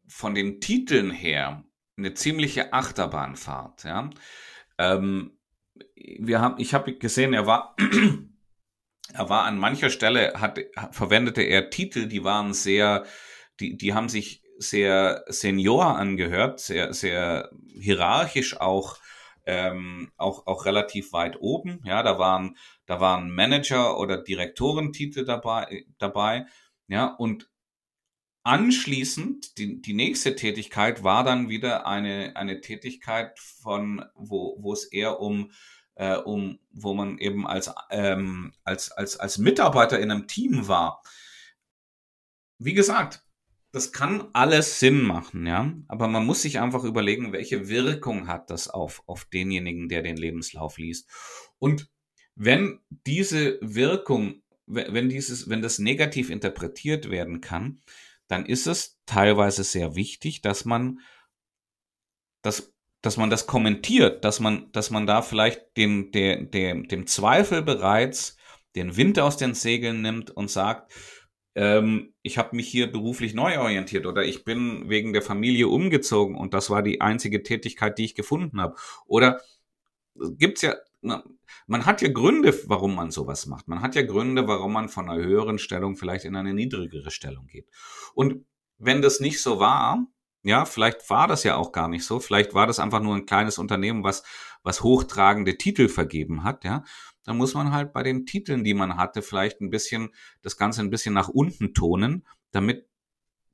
von 0.08 0.34
den 0.36 0.62
Titeln 0.62 1.12
her 1.12 1.64
eine 1.98 2.14
ziemliche 2.14 2.74
Achterbahnfahrt. 2.74 3.84
Ja. 3.84 4.10
Ähm, 4.78 5.38
wir 5.96 6.42
haben, 6.42 6.56
ich 6.58 6.74
habe 6.74 6.98
gesehen, 6.98 7.34
er 7.34 7.46
war 7.46 7.76
er 9.14 9.30
war 9.30 9.44
an 9.44 9.58
mancher 9.58 9.90
Stelle, 9.90 10.34
hat, 10.36 10.60
verwendete 10.92 11.42
er 11.42 11.70
Titel, 11.70 12.08
die 12.08 12.24
waren 12.24 12.54
sehr, 12.54 13.06
die, 13.60 13.78
die 13.78 13.94
haben 13.94 14.10
sich 14.10 14.44
sehr 14.58 15.24
senior 15.28 15.98
angehört, 15.98 16.60
sehr, 16.60 16.94
sehr 16.94 17.50
hierarchisch 17.68 18.60
auch, 18.60 18.98
ähm, 19.46 20.12
auch, 20.18 20.46
auch 20.46 20.66
relativ 20.66 21.14
weit 21.14 21.38
oben. 21.40 21.82
Ja, 21.84 22.04
da 22.04 22.20
waren, 22.20 22.58
da 22.86 23.00
waren 23.00 23.32
Manager 23.32 23.98
oder 24.00 24.18
Direktorentitel 24.22 25.26
dabei, 25.26 25.86
dabei. 25.98 26.46
Ja, 26.88 27.08
und 27.08 27.50
anschließend, 28.44 29.58
die, 29.58 29.82
die 29.82 29.94
nächste 29.94 30.36
Tätigkeit 30.36 31.04
war 31.04 31.24
dann 31.24 31.50
wieder 31.50 31.88
eine, 31.88 32.36
eine 32.36 32.62
Tätigkeit 32.62 33.40
von, 33.40 34.06
wo, 34.16 34.58
wo 34.60 34.74
es 34.74 34.86
eher 34.86 35.20
um 35.20 35.52
äh, 35.96 36.18
um, 36.18 36.60
wo 36.72 36.94
man 36.94 37.18
eben 37.18 37.48
als, 37.48 37.74
ähm, 37.90 38.54
als, 38.64 38.92
als, 38.92 39.18
als 39.18 39.38
Mitarbeiter 39.38 40.00
in 40.00 40.12
einem 40.12 40.28
Team 40.28 40.68
war. 40.68 41.04
Wie 42.58 42.74
gesagt, 42.74 43.24
das 43.72 43.94
kann 43.94 44.28
alles 44.34 44.80
Sinn 44.80 45.02
machen, 45.02 45.48
ja. 45.48 45.74
Aber 45.88 46.08
man 46.08 46.26
muss 46.26 46.42
sich 46.42 46.60
einfach 46.60 46.84
überlegen, 46.84 47.32
welche 47.32 47.70
Wirkung 47.70 48.28
hat 48.28 48.50
das 48.50 48.68
auf, 48.68 49.02
auf 49.08 49.26
denjenigen, 49.26 49.88
der 49.88 50.02
den 50.02 50.18
Lebenslauf 50.18 50.78
liest. 50.78 51.10
Und 51.58 51.90
wenn 52.36 52.80
diese 52.90 53.60
Wirkung, 53.62 54.42
wenn 54.66 55.10
dieses, 55.10 55.50
wenn 55.50 55.62
das 55.62 55.80
negativ 55.80 56.30
interpretiert 56.30 57.10
werden 57.10 57.42
kann, 57.42 57.82
dann 58.28 58.46
ist 58.46 58.68
es 58.68 59.00
teilweise 59.06 59.64
sehr 59.64 59.96
wichtig, 59.96 60.42
dass 60.42 60.66
man 60.66 61.00
das 62.42 62.74
dass 63.02 63.18
man 63.18 63.30
das 63.30 63.48
kommentiert, 63.48 64.24
dass 64.24 64.40
man, 64.40 64.72
dass 64.72 64.92
man 64.92 65.08
da 65.08 65.22
vielleicht 65.22 65.76
den, 65.78 66.12
der, 66.12 66.44
der, 66.44 66.76
dem 66.76 67.08
Zweifel 67.08 67.62
bereits 67.62 68.38
den 68.76 68.96
Wind 68.96 69.20
aus 69.20 69.38
den 69.38 69.54
Segeln 69.54 70.02
nimmt 70.02 70.32
und 70.32 70.50
sagt, 70.50 70.94
ähm, 71.56 72.14
ich 72.22 72.38
habe 72.38 72.56
mich 72.56 72.70
hier 72.70 72.92
beruflich 72.92 73.34
neu 73.34 73.60
orientiert 73.60 74.06
oder 74.06 74.24
ich 74.24 74.46
bin 74.46 74.90
wegen 74.90 75.14
der 75.14 75.22
Familie 75.22 75.68
umgezogen 75.68 76.38
und 76.38 76.54
das 76.54 76.70
war 76.70 76.82
die 76.82 77.02
einzige 77.02 77.44
Tätigkeit, 77.44 77.98
die 77.98 78.06
ich 78.06 78.16
gefunden 78.16 78.62
habe. 78.62 78.76
Oder 79.06 79.42
gibt's 80.38 80.62
ja, 80.62 80.76
man 81.02 81.86
hat 81.86 82.02
ja 82.02 82.10
Gründe, 82.10 82.58
warum 82.68 82.96
man 82.96 83.12
sowas 83.12 83.48
macht. 83.48 83.68
Man 83.68 83.82
hat 83.82 83.96
ja 83.96 84.04
Gründe, 84.04 84.48
warum 84.48 84.74
man 84.74 84.90
von 84.90 85.10
einer 85.10 85.24
höheren 85.24 85.58
Stellung 85.58 85.96
vielleicht 85.96 86.26
in 86.26 86.36
eine 86.36 86.54
niedrigere 86.54 87.12
Stellung 87.12 87.48
geht. 87.48 87.68
Und 88.14 88.46
wenn 88.78 89.02
das 89.02 89.20
nicht 89.20 89.42
so 89.42 89.60
war, 89.60 90.06
ja, 90.44 90.66
vielleicht 90.66 91.10
war 91.10 91.28
das 91.28 91.44
ja 91.44 91.56
auch 91.56 91.72
gar 91.72 91.88
nicht 91.88 92.06
so. 92.06 92.20
Vielleicht 92.20 92.54
war 92.54 92.68
das 92.68 92.80
einfach 92.80 93.02
nur 93.02 93.16
ein 93.16 93.26
kleines 93.26 93.58
Unternehmen, 93.58 94.04
was, 94.04 94.24
was 94.64 94.82
hochtragende 94.82 95.58
Titel 95.58 95.88
vergeben 95.88 96.44
hat, 96.44 96.64
ja. 96.64 96.84
Dann 97.24 97.38
muss 97.38 97.54
man 97.54 97.72
halt 97.72 97.94
bei 97.94 98.02
den 98.02 98.26
Titeln, 98.26 98.64
die 98.64 98.74
man 98.74 98.98
hatte, 98.98 99.22
vielleicht 99.22 99.62
ein 99.62 99.70
bisschen, 99.70 100.10
das 100.42 100.58
Ganze 100.58 100.82
ein 100.82 100.90
bisschen 100.90 101.14
nach 101.14 101.30
unten 101.30 101.76
tonen, 101.76 102.26
damit, 102.52 102.88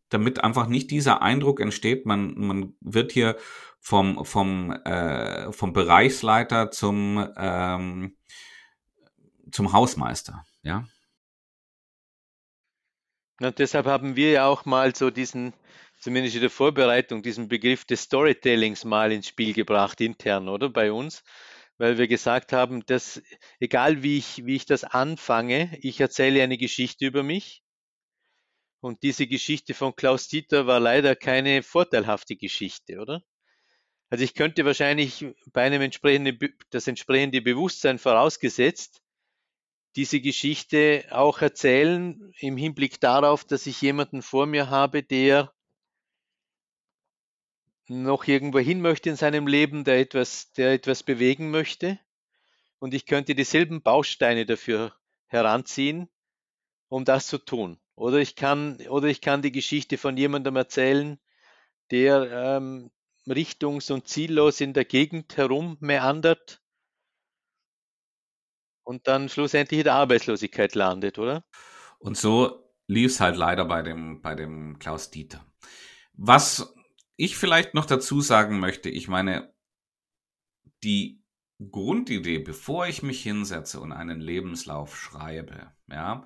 damit 0.10 0.41
einfach 0.41 0.67
nicht 0.67 0.89
dieser 0.89 1.21
Eindruck 1.21 1.60
entsteht, 1.60 2.06
man, 2.06 2.34
man 2.38 2.73
wird 2.80 3.12
hier 3.12 3.36
vom, 3.80 4.23
vom, 4.23 4.71
äh, 4.71 5.52
vom 5.52 5.73
Bereichsleiter 5.73 6.71
zum, 6.71 7.28
ähm, 7.36 8.15
zum 9.52 9.73
Hausmeister, 9.73 10.45
ja. 10.63 10.86
Und 13.39 13.60
deshalb 13.60 13.86
haben 13.86 14.15
wir 14.15 14.32
ja 14.32 14.47
auch 14.47 14.65
mal 14.65 14.95
so 14.95 15.12
diesen, 15.12 15.54
zumindest 16.08 16.36
in 16.36 16.41
der 16.41 16.50
Vorbereitung, 16.50 17.22
diesen 17.22 17.50
Begriff 17.50 17.84
des 17.84 18.04
Storytellings 18.04 18.86
mal 18.86 19.12
ins 19.12 19.28
Spiel 19.28 19.52
gebracht, 19.52 20.00
intern, 20.00 20.48
oder 20.48 20.70
bei 20.70 20.89
uns, 20.89 21.22
weil 21.78 21.98
wir 21.98 22.08
gesagt 22.08 22.54
haben, 22.54 22.86
dass 22.86 23.22
egal 23.60 24.04
wie 24.04 24.17
ich, 24.17 24.46
wie 24.46 24.56
ich 24.56 24.65
das 24.65 24.86
anfange, 24.86 25.78
ich 25.82 26.00
erzähle 26.00 26.41
eine 26.41 26.58
Geschichte 26.58 27.06
über 27.06 27.24
mich. 27.24 27.62
Und 28.80 29.04
diese 29.04 29.28
Geschichte 29.28 29.74
von 29.74 29.98
Klaus 29.98 30.30
Dieter 30.30 30.65
war 30.65 30.80
leider 30.80 31.13
keine 31.13 31.62
vorteilhafte 31.62 32.38
Geschichte, 32.38 33.00
oder? 33.00 33.22
Also 34.10 34.24
ich 34.24 34.34
könnte 34.34 34.63
wahrscheinlich 34.63 35.26
bei 35.52 35.63
einem 35.63 35.82
entsprechenden, 35.82 36.39
das 36.70 36.88
entsprechende 36.88 37.41
Bewusstsein 37.41 38.00
vorausgesetzt, 38.00 39.02
diese 39.98 40.22
Geschichte 40.22 41.04
auch 41.12 41.41
erzählen 41.41 42.32
im 42.39 42.56
Hinblick 42.56 43.02
darauf, 43.02 43.43
dass 43.43 43.67
ich 43.67 43.82
jemanden 43.82 44.22
vor 44.22 44.46
mir 44.46 44.70
habe, 44.70 45.04
der 45.04 45.52
noch 47.88 48.28
irgendwo 48.28 48.60
hin 48.60 48.82
möchte 48.82 49.10
in 49.10 49.15
seinem 49.15 49.47
Leben, 49.47 49.84
der 49.84 50.00
etwas, 50.00 50.52
der 50.54 50.73
etwas 50.73 51.04
bewegen 51.04 51.52
möchte. 51.52 52.00
Und 52.80 52.93
ich 52.93 53.06
könnte 53.06 53.36
dieselben 53.36 53.82
Bausteine 53.82 54.45
dafür 54.45 54.93
heranziehen, 55.28 56.10
um 56.89 57.06
das 57.06 57.28
zu 57.28 57.38
tun. 57.38 57.80
Oder 57.95 58.17
ich 58.17 58.36
kann, 58.36 58.78
oder 58.89 59.08
ich 59.08 59.21
kann 59.21 59.41
die 59.41 59.52
Geschichte 59.52 59.97
von 59.97 60.17
jemandem 60.17 60.56
erzählen, 60.56 61.19
der 61.89 62.32
ähm, 62.32 62.91
richtungs- 63.26 63.91
und 63.91 64.08
ziellos 64.08 64.62
in 64.62 64.73
der 64.73 64.86
Gegend 64.86 65.36
herum 65.38 65.78
meandert 65.80 66.62
und 68.84 69.08
dann 69.08 69.30
schlussendlich 69.30 69.80
in 69.80 69.86
der 69.86 69.95
Arbeitslosigkeit 69.95 70.76
landet, 70.76 71.17
oder? 71.17 71.43
Und 72.00 72.17
so 72.17 72.71
lief 72.88 73.12
es 73.12 73.19
halt 73.19 73.36
leider 73.36 73.65
bei 73.65 73.82
dem, 73.82 74.21
bei 74.21 74.36
dem 74.36 74.80
Klaus 74.80 75.10
Dieter. 75.10 75.45
Was 76.13 76.77
ich 77.17 77.36
vielleicht 77.36 77.73
noch 77.73 77.86
dazu 77.86 78.21
sagen 78.21 78.60
möchte, 78.60 78.89
ich 78.89 79.08
meine, 79.08 79.53
die 80.84 81.23
Grundidee, 81.60 82.39
bevor 82.39 82.88
ich 82.88 83.01
mich 83.03 83.21
hinsetze 83.21 83.80
und 83.80 83.91
einen 83.91 84.21
Lebenslauf 84.21 84.95
schreibe, 84.95 85.73
ja, 85.88 86.23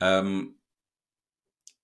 ähm, 0.00 0.60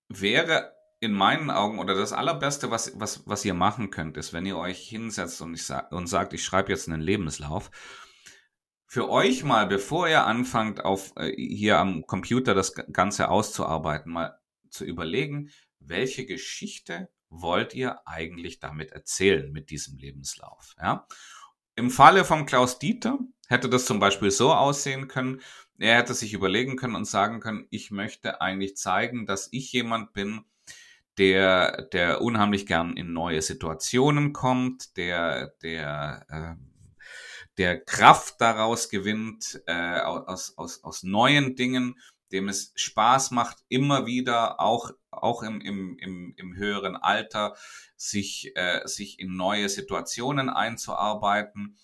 wäre 0.09 0.75
in 0.99 1.13
meinen 1.13 1.49
Augen 1.49 1.79
oder 1.79 1.95
das 1.95 2.13
allerbeste, 2.13 2.71
was, 2.71 2.99
was, 2.99 3.27
was 3.27 3.45
ihr 3.45 3.53
machen 3.53 3.89
könnt, 3.91 4.17
ist, 4.17 4.33
wenn 4.33 4.45
ihr 4.45 4.57
euch 4.57 4.87
hinsetzt 4.87 5.41
und, 5.41 5.53
ich 5.53 5.65
sag, 5.65 5.91
und 5.91 6.07
sagt, 6.07 6.33
ich 6.33 6.43
schreibe 6.43 6.71
jetzt 6.71 6.87
einen 6.87 7.01
Lebenslauf, 7.01 7.71
für 8.87 9.09
euch 9.09 9.43
mal, 9.43 9.67
bevor 9.67 10.07
ihr 10.07 10.25
anfangt, 10.25 10.85
auf 10.85 11.13
äh, 11.15 11.33
hier 11.35 11.79
am 11.79 12.05
Computer 12.05 12.53
das 12.53 12.75
Ganze 12.75 13.29
auszuarbeiten, 13.29 14.11
mal 14.11 14.39
zu 14.69 14.85
überlegen, 14.85 15.49
welche 15.79 16.25
Geschichte 16.25 17.09
wollt 17.29 17.73
ihr 17.73 18.07
eigentlich 18.07 18.59
damit 18.59 18.91
erzählen 18.91 19.51
mit 19.51 19.69
diesem 19.69 19.97
Lebenslauf? 19.97 20.75
Ja? 20.79 21.07
Im 21.75 21.89
Falle 21.89 22.25
von 22.25 22.45
Klaus 22.45 22.79
Dieter 22.79 23.19
hätte 23.47 23.69
das 23.69 23.85
zum 23.85 23.99
Beispiel 23.99 24.31
so 24.31 24.53
aussehen 24.53 25.07
können, 25.07 25.41
er 25.77 25.97
hätte 25.97 26.13
sich 26.13 26.33
überlegen 26.33 26.77
können 26.77 26.95
und 26.95 27.05
sagen 27.05 27.41
können, 27.41 27.67
ich 27.69 27.91
möchte 27.91 28.39
eigentlich 28.39 28.77
zeigen, 28.77 29.25
dass 29.25 29.49
ich 29.51 29.73
jemand 29.73 30.13
bin, 30.13 30.45
der, 31.17 31.83
der 31.91 32.21
unheimlich 32.21 32.65
gern 32.65 32.95
in 32.95 33.11
neue 33.11 33.41
Situationen 33.41 34.31
kommt, 34.31 34.95
der, 34.97 35.53
der 35.61 36.25
äh, 36.29 36.65
der 37.57 37.79
Kraft 37.79 38.41
daraus 38.41 38.89
gewinnt, 38.89 39.61
äh, 39.65 39.99
aus, 39.99 40.57
aus, 40.57 40.83
aus 40.83 41.03
neuen 41.03 41.55
Dingen, 41.55 41.99
dem 42.31 42.49
es 42.49 42.71
Spaß 42.75 43.31
macht, 43.31 43.57
immer 43.69 44.05
wieder, 44.05 44.59
auch, 44.59 44.91
auch 45.11 45.43
im, 45.43 45.61
im, 45.61 45.97
im, 45.99 46.33
im 46.37 46.55
höheren 46.55 46.95
Alter, 46.95 47.55
sich, 47.95 48.51
äh, 48.55 48.81
sich 48.85 49.19
in 49.19 49.35
neue 49.35 49.69
Situationen 49.69 50.49
einzuarbeiten 50.49 51.77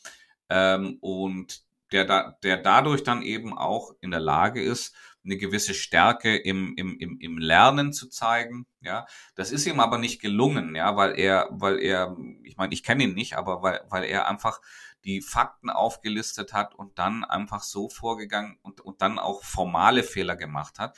ähm, 0.50 0.98
und 1.02 1.64
der, 1.92 2.06
da, 2.06 2.38
der 2.44 2.58
dadurch 2.58 3.04
dann 3.04 3.22
eben 3.22 3.58
auch 3.58 3.92
in 4.02 4.12
der 4.12 4.20
Lage 4.20 4.62
ist, 4.62 4.96
eine 5.24 5.38
gewisse 5.38 5.74
Stärke 5.74 6.36
im, 6.36 6.74
im, 6.78 6.98
im, 6.98 7.20
im 7.20 7.38
Lernen 7.38 7.94
zu 7.94 8.10
zeigen. 8.10 8.66
Ja, 8.82 9.06
das 9.36 9.52
ist 9.52 9.68
ihm 9.68 9.80
aber 9.80 9.98
nicht 9.98 10.20
gelungen, 10.20 10.76
ja, 10.76 10.96
weil 10.96 11.18
er, 11.20 11.48
weil 11.52 11.80
er, 11.80 12.18
ich 12.44 12.58
meine, 12.58 12.74
ich 12.74 12.84
kenne 12.84 13.04
ihn 13.04 13.14
nicht, 13.14 13.38
aber 13.38 13.62
weil, 13.62 13.82
weil 13.90 14.04
er 14.06 14.28
einfach 14.28 14.62
die 15.06 15.22
Fakten 15.22 15.70
aufgelistet 15.70 16.54
hat 16.54 16.76
und 16.76 17.00
dann 17.00 17.24
einfach 17.24 17.64
so 17.64 17.90
vorgegangen 17.90 18.58
und, 18.62 18.82
und 18.82 19.02
dann 19.02 19.20
auch 19.20 19.44
formale 19.44 20.04
Fehler 20.04 20.36
gemacht 20.36 20.80
hat. 20.80 20.98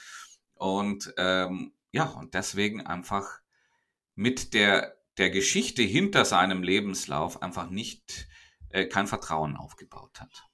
Und 0.55 1.13
ähm, 1.17 1.73
ja, 1.91 2.05
und 2.05 2.33
deswegen 2.33 2.85
einfach 2.85 3.39
mit 4.15 4.53
der, 4.53 4.95
der 5.17 5.29
Geschichte 5.29 5.81
hinter 5.81 6.25
seinem 6.25 6.63
Lebenslauf 6.63 7.41
einfach 7.41 7.69
nicht 7.69 8.27
äh, 8.69 8.85
kein 8.85 9.07
Vertrauen 9.07 9.55
aufgebaut 9.55 10.19
hat. 10.19 10.47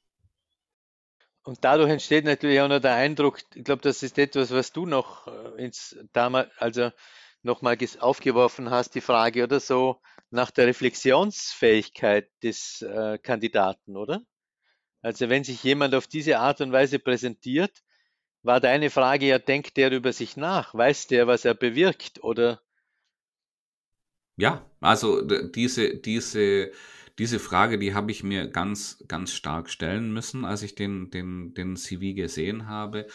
Und 1.43 1.63
dadurch 1.63 1.89
entsteht 1.89 2.25
natürlich 2.25 2.61
auch 2.61 2.67
noch 2.67 2.79
der 2.79 2.93
Eindruck, 2.93 3.39
ich 3.55 3.63
glaube, 3.63 3.81
das 3.81 4.03
ist 4.03 4.17
etwas, 4.17 4.51
was 4.51 4.71
du 4.71 4.85
noch 4.85 5.27
äh, 5.27 5.63
ins 5.63 5.97
damals, 6.13 6.49
also 6.57 6.91
nochmal 7.43 7.77
aufgeworfen 7.99 8.69
hast, 8.69 8.95
die 8.95 9.01
Frage 9.01 9.43
oder 9.43 9.59
so 9.59 10.01
nach 10.31 10.51
der 10.51 10.67
Reflexionsfähigkeit 10.67 12.29
des 12.43 12.81
äh, 12.81 13.17
Kandidaten, 13.17 13.97
oder? 13.97 14.21
Also 15.01 15.29
wenn 15.29 15.43
sich 15.43 15.63
jemand 15.63 15.95
auf 15.95 16.07
diese 16.07 16.39
Art 16.39 16.61
und 16.61 16.71
Weise 16.71 16.99
präsentiert, 16.99 17.71
war 18.43 18.59
deine 18.59 18.89
Frage 18.89 19.27
ja, 19.27 19.39
denkt 19.39 19.77
der 19.77 19.91
über 19.91 20.13
sich 20.13 20.37
nach? 20.37 20.73
Weiß 20.73 21.07
der, 21.07 21.27
was 21.27 21.45
er 21.45 21.53
bewirkt? 21.53 22.23
Oder? 22.23 22.61
Ja, 24.37 24.65
also 24.79 25.21
diese, 25.21 25.97
diese, 25.97 26.71
diese 27.17 27.39
Frage, 27.39 27.77
die 27.77 27.93
habe 27.93 28.11
ich 28.11 28.23
mir 28.23 28.47
ganz, 28.47 29.03
ganz 29.07 29.33
stark 29.33 29.69
stellen 29.69 30.13
müssen, 30.13 30.45
als 30.45 30.63
ich 30.63 30.75
den, 30.75 31.09
den, 31.11 31.53
den 31.53 31.75
CV 31.75 32.15
gesehen 32.15 32.67
habe. 32.67 33.07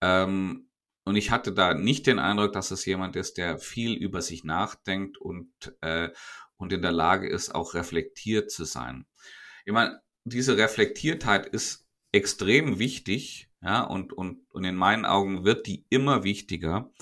Ähm, 0.00 0.70
und 1.04 1.16
ich 1.16 1.30
hatte 1.30 1.52
da 1.52 1.74
nicht 1.74 2.06
den 2.06 2.18
Eindruck, 2.18 2.52
dass 2.52 2.70
es 2.70 2.84
jemand 2.84 3.16
ist, 3.16 3.36
der 3.36 3.58
viel 3.58 3.94
über 3.94 4.22
sich 4.22 4.44
nachdenkt 4.44 5.18
und, 5.18 5.50
äh, 5.80 6.10
und 6.56 6.72
in 6.72 6.82
der 6.82 6.92
Lage 6.92 7.28
ist, 7.28 7.54
auch 7.54 7.74
reflektiert 7.74 8.50
zu 8.50 8.64
sein. 8.64 9.06
Ich 9.64 9.72
meine, 9.72 10.00
diese 10.24 10.56
Reflektiertheit 10.56 11.46
ist 11.46 11.88
extrem 12.12 12.78
wichtig, 12.78 13.48
ja, 13.62 13.82
und, 13.82 14.12
und, 14.12 14.40
und 14.50 14.64
in 14.64 14.76
meinen 14.76 15.04
Augen 15.04 15.44
wird 15.44 15.66
die 15.66 15.86
immer 15.88 16.24
wichtiger, 16.24 16.92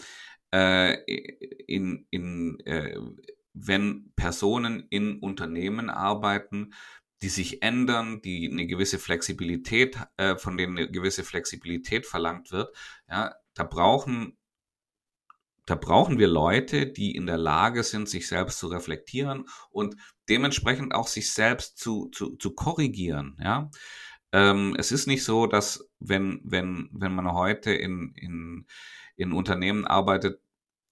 äh, 0.53 0.95
in, 1.67 2.07
in, 2.11 2.61
äh, 2.61 2.99
wenn 3.53 4.13
Personen 4.17 4.87
in 4.91 5.19
Unternehmen 5.19 5.91
arbeiten, 5.91 6.73
die 7.23 7.29
sich 7.29 7.63
ändern, 7.63 8.23
die 8.23 8.49
eine 8.51 8.67
gewisse 8.67 8.99
Flexibilität, 8.99 9.99
äh, 10.17 10.37
von 10.37 10.57
denen 10.57 10.79
eine 10.79 10.91
gewisse 10.91 11.25
Flexibilität 11.25 12.07
verlangt 12.07 12.51
wird, 12.51 12.75
ja, 13.09 13.35
da 13.55 13.65
brauchen, 13.65 14.37
da 15.67 15.75
brauchen 15.75 16.19
wir 16.19 16.29
Leute, 16.29 16.87
die 16.87 17.15
in 17.15 17.27
der 17.27 17.39
Lage 17.39 17.83
sind, 17.83 18.09
sich 18.09 18.27
selbst 18.27 18.59
zu 18.59 18.69
reflektieren 18.69 19.47
und 19.71 19.97
dementsprechend 20.29 20.95
auch 20.95 21.07
sich 21.07 21.33
selbst 21.33 21.79
zu, 21.79 22.09
zu, 22.09 22.37
zu 22.37 22.55
korrigieren, 22.55 23.37
ja. 23.43 23.71
Ähm, 24.33 24.77
es 24.79 24.93
ist 24.93 25.07
nicht 25.07 25.25
so, 25.25 25.47
dass 25.47 25.91
wenn, 25.99 26.41
wenn, 26.45 26.89
wenn 26.93 27.15
man 27.15 27.33
heute 27.33 27.73
in, 27.73 28.13
in, 28.15 28.67
in 29.17 29.33
Unternehmen 29.33 29.85
arbeitet, 29.85 30.41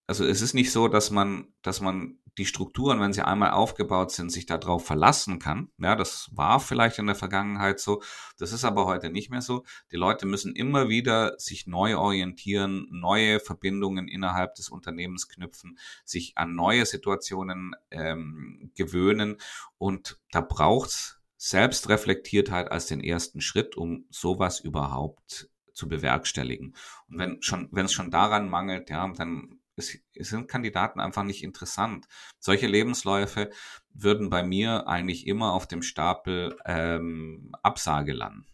also 0.08 0.24
es 0.24 0.42
ist 0.42 0.54
nicht 0.54 0.72
so, 0.72 0.88
dass 0.88 1.10
man, 1.10 1.52
dass 1.62 1.80
man 1.80 2.18
die 2.38 2.46
Strukturen, 2.46 3.00
wenn 3.00 3.12
sie 3.12 3.22
einmal 3.22 3.50
aufgebaut 3.50 4.12
sind, 4.12 4.30
sich 4.30 4.46
darauf 4.46 4.86
verlassen 4.86 5.38
kann. 5.38 5.70
Ja, 5.78 5.96
das 5.96 6.30
war 6.32 6.60
vielleicht 6.60 6.98
in 6.98 7.06
der 7.06 7.16
Vergangenheit 7.16 7.80
so. 7.80 8.00
Das 8.38 8.52
ist 8.52 8.64
aber 8.64 8.86
heute 8.86 9.10
nicht 9.10 9.30
mehr 9.30 9.42
so. 9.42 9.64
Die 9.90 9.96
Leute 9.96 10.24
müssen 10.24 10.54
immer 10.54 10.88
wieder 10.88 11.38
sich 11.38 11.66
neu 11.66 11.96
orientieren, 11.98 12.86
neue 12.90 13.40
Verbindungen 13.40 14.08
innerhalb 14.08 14.54
des 14.54 14.68
Unternehmens 14.68 15.28
knüpfen, 15.28 15.78
sich 16.04 16.38
an 16.38 16.54
neue 16.54 16.86
Situationen 16.86 17.74
ähm, 17.90 18.70
gewöhnen. 18.76 19.36
Und 19.76 20.18
da 20.30 20.40
braucht's 20.40 21.20
Selbstreflektiertheit 21.36 22.70
als 22.70 22.86
den 22.86 23.00
ersten 23.00 23.40
Schritt, 23.40 23.76
um 23.76 24.06
sowas 24.10 24.60
überhaupt 24.60 25.50
zu 25.72 25.88
bewerkstelligen. 25.88 26.74
Und 27.08 27.18
wenn 27.18 27.42
schon, 27.42 27.68
wenn 27.72 27.86
es 27.86 27.92
schon 27.92 28.10
daran 28.10 28.48
mangelt, 28.48 28.90
ja, 28.90 29.06
dann 29.12 29.57
ist, 29.78 29.98
sind 30.14 30.48
Kandidaten 30.48 31.00
einfach 31.00 31.22
nicht 31.22 31.42
interessant. 31.42 32.06
Solche 32.38 32.66
Lebensläufe 32.66 33.50
würden 33.94 34.30
bei 34.30 34.42
mir 34.42 34.86
eigentlich 34.86 35.26
immer 35.26 35.52
auf 35.52 35.66
dem 35.66 35.82
Stapel 35.82 36.56
ähm, 36.66 37.52
Absage 37.62 38.12
landen. 38.12 38.46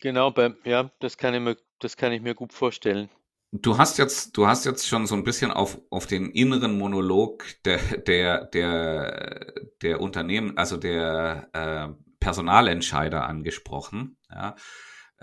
Genau, 0.00 0.30
bei, 0.30 0.54
ja, 0.64 0.90
das 1.00 1.16
kann 1.16 1.34
ich 1.34 1.40
mir, 1.40 1.56
das 1.78 1.96
kann 1.96 2.12
ich 2.12 2.20
mir 2.20 2.34
gut 2.34 2.52
vorstellen. 2.52 3.08
Du 3.52 3.78
hast 3.78 3.98
jetzt, 3.98 4.36
du 4.36 4.48
hast 4.48 4.64
jetzt 4.64 4.86
schon 4.86 5.06
so 5.06 5.14
ein 5.14 5.22
bisschen 5.22 5.52
auf, 5.52 5.80
auf 5.88 6.06
den 6.06 6.30
inneren 6.30 6.76
Monolog 6.76 7.44
der, 7.64 7.78
der, 7.98 8.46
der, 8.46 9.52
der 9.80 10.00
Unternehmen, 10.00 10.58
also 10.58 10.76
der 10.76 11.48
äh, 11.52 12.04
Personalentscheider 12.18 13.26
angesprochen. 13.26 14.16
Ja. 14.28 14.56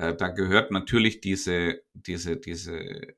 Äh, 0.01 0.15
da 0.15 0.29
gehört 0.29 0.71
natürlich 0.71 1.21
diese, 1.21 1.83
diese, 1.93 2.35
diese 2.37 3.15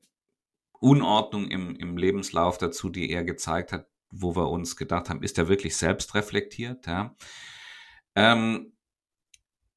Unordnung 0.72 1.50
im, 1.50 1.76
im 1.76 1.96
Lebenslauf 1.96 2.58
dazu, 2.58 2.90
die 2.90 3.10
er 3.10 3.24
gezeigt 3.24 3.72
hat, 3.72 3.88
wo 4.10 4.36
wir 4.36 4.50
uns 4.50 4.76
gedacht 4.76 5.08
haben, 5.08 5.22
ist 5.22 5.38
er 5.38 5.48
wirklich 5.48 5.76
selbst 5.76 6.14
reflektiert? 6.14 6.86
Ja. 6.86 7.16
Ähm, 8.14 8.74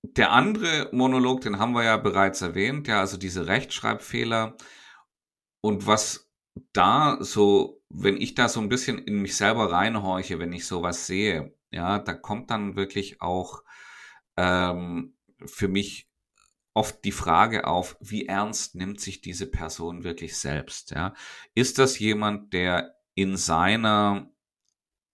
der 0.03 0.33
andere 0.33 0.89
Monolog, 0.91 1.41
den 1.41 1.59
haben 1.59 1.71
wir 1.71 1.85
ja 1.85 1.95
bereits 1.95 2.41
erwähnt, 2.41 2.89
ja, 2.89 2.99
also 2.99 3.15
diese 3.17 3.47
Rechtschreibfehler. 3.47 4.57
Und 5.61 5.87
was 5.87 6.29
da 6.73 7.17
so, 7.21 7.81
wenn 7.89 8.17
ich 8.17 8.35
da 8.35 8.49
so 8.49 8.59
ein 8.59 8.69
bisschen 8.69 8.97
in 8.97 9.21
mich 9.21 9.37
selber 9.37 9.71
reinhorche, 9.71 10.39
wenn 10.39 10.51
ich 10.51 10.67
sowas 10.67 11.07
sehe, 11.07 11.55
ja, 11.71 11.99
da 11.99 12.13
kommt 12.13 12.51
dann 12.51 12.75
wirklich 12.75 13.21
auch 13.21 13.63
ähm, 14.35 15.15
für 15.45 15.69
mich 15.69 16.06
oft 16.77 17.03
die 17.03 17.11
Frage 17.11 17.65
auf, 17.65 17.97
wie 17.99 18.27
ernst 18.27 18.75
nimmt 18.75 19.01
sich 19.01 19.21
diese 19.21 19.47
Person 19.47 20.03
wirklich 20.03 20.37
selbst? 20.37 20.91
Ja? 20.91 21.15
Ist 21.55 21.79
das 21.79 21.97
jemand, 21.97 22.53
der 22.53 22.95
in 23.15 23.35
seiner 23.35 24.31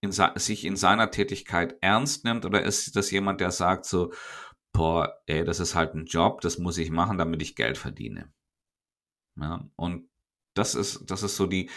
in, 0.02 0.12
sich 0.12 0.66
in 0.66 0.76
seiner 0.76 1.10
Tätigkeit 1.10 1.78
ernst 1.80 2.26
nimmt 2.26 2.44
oder 2.44 2.62
ist 2.62 2.94
das 2.96 3.10
jemand, 3.10 3.40
der 3.40 3.50
sagt 3.50 3.86
so, 3.86 4.12
boah, 4.74 5.22
ey, 5.24 5.42
das 5.44 5.58
ist 5.58 5.74
halt 5.74 5.94
ein 5.94 6.04
Job, 6.04 6.42
das 6.42 6.58
muss 6.58 6.76
ich 6.76 6.90
machen, 6.90 7.16
damit 7.16 7.40
ich 7.40 7.56
Geld 7.56 7.78
verdiene. 7.78 8.30
Ja, 9.36 9.66
und 9.76 10.10
das 10.52 10.74
ist, 10.74 11.10
das 11.10 11.22
ist 11.22 11.36
so 11.36 11.46
die, 11.46 11.70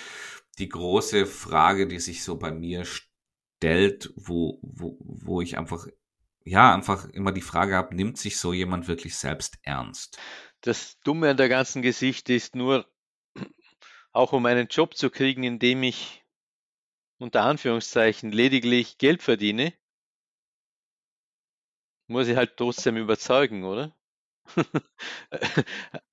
die 0.60 0.67
große 0.67 1.26
Frage, 1.26 1.88
die 1.88 2.00
sich 2.00 2.26
so 2.26 2.38
bei 2.38 2.52
mir 2.52 2.84
stellt, 2.84 4.12
wo, 4.17 4.60
wo, 4.62 4.97
wo 5.00 5.39
ich 5.39 5.58
einfach, 5.58 5.88
ja, 6.47 6.73
einfach 6.73 7.05
immer 7.10 7.31
die 7.31 7.41
Frage 7.41 7.75
habe, 7.75 7.95
nimmt 7.95 8.17
sich 8.17 8.39
so 8.39 8.53
jemand 8.53 8.88
wirklich 8.88 9.17
selbst 9.17 9.57
ernst? 9.63 10.17
Das 10.62 10.99
Dumme 11.01 11.29
an 11.29 11.38
der 11.38 11.49
ganzen 11.49 11.81
Geschichte 11.81 12.33
ist 12.33 12.55
nur, 12.55 12.88
auch 14.12 14.33
um 14.33 14.45
einen 14.45 14.67
Job 14.67 14.95
zu 14.95 15.10
kriegen, 15.10 15.43
in 15.43 15.60
dem 15.60 15.83
ich 15.83 16.23
unter 17.19 17.43
Anführungszeichen 17.43 18.31
lediglich 18.31 18.97
Geld 18.97 19.21
verdiene, 19.23 19.73
muss 22.07 22.27
ich 22.27 22.38
halt 22.38 22.55
trotzdem 22.57 22.95
überzeugen, 22.97 23.63
oder? 23.63 23.95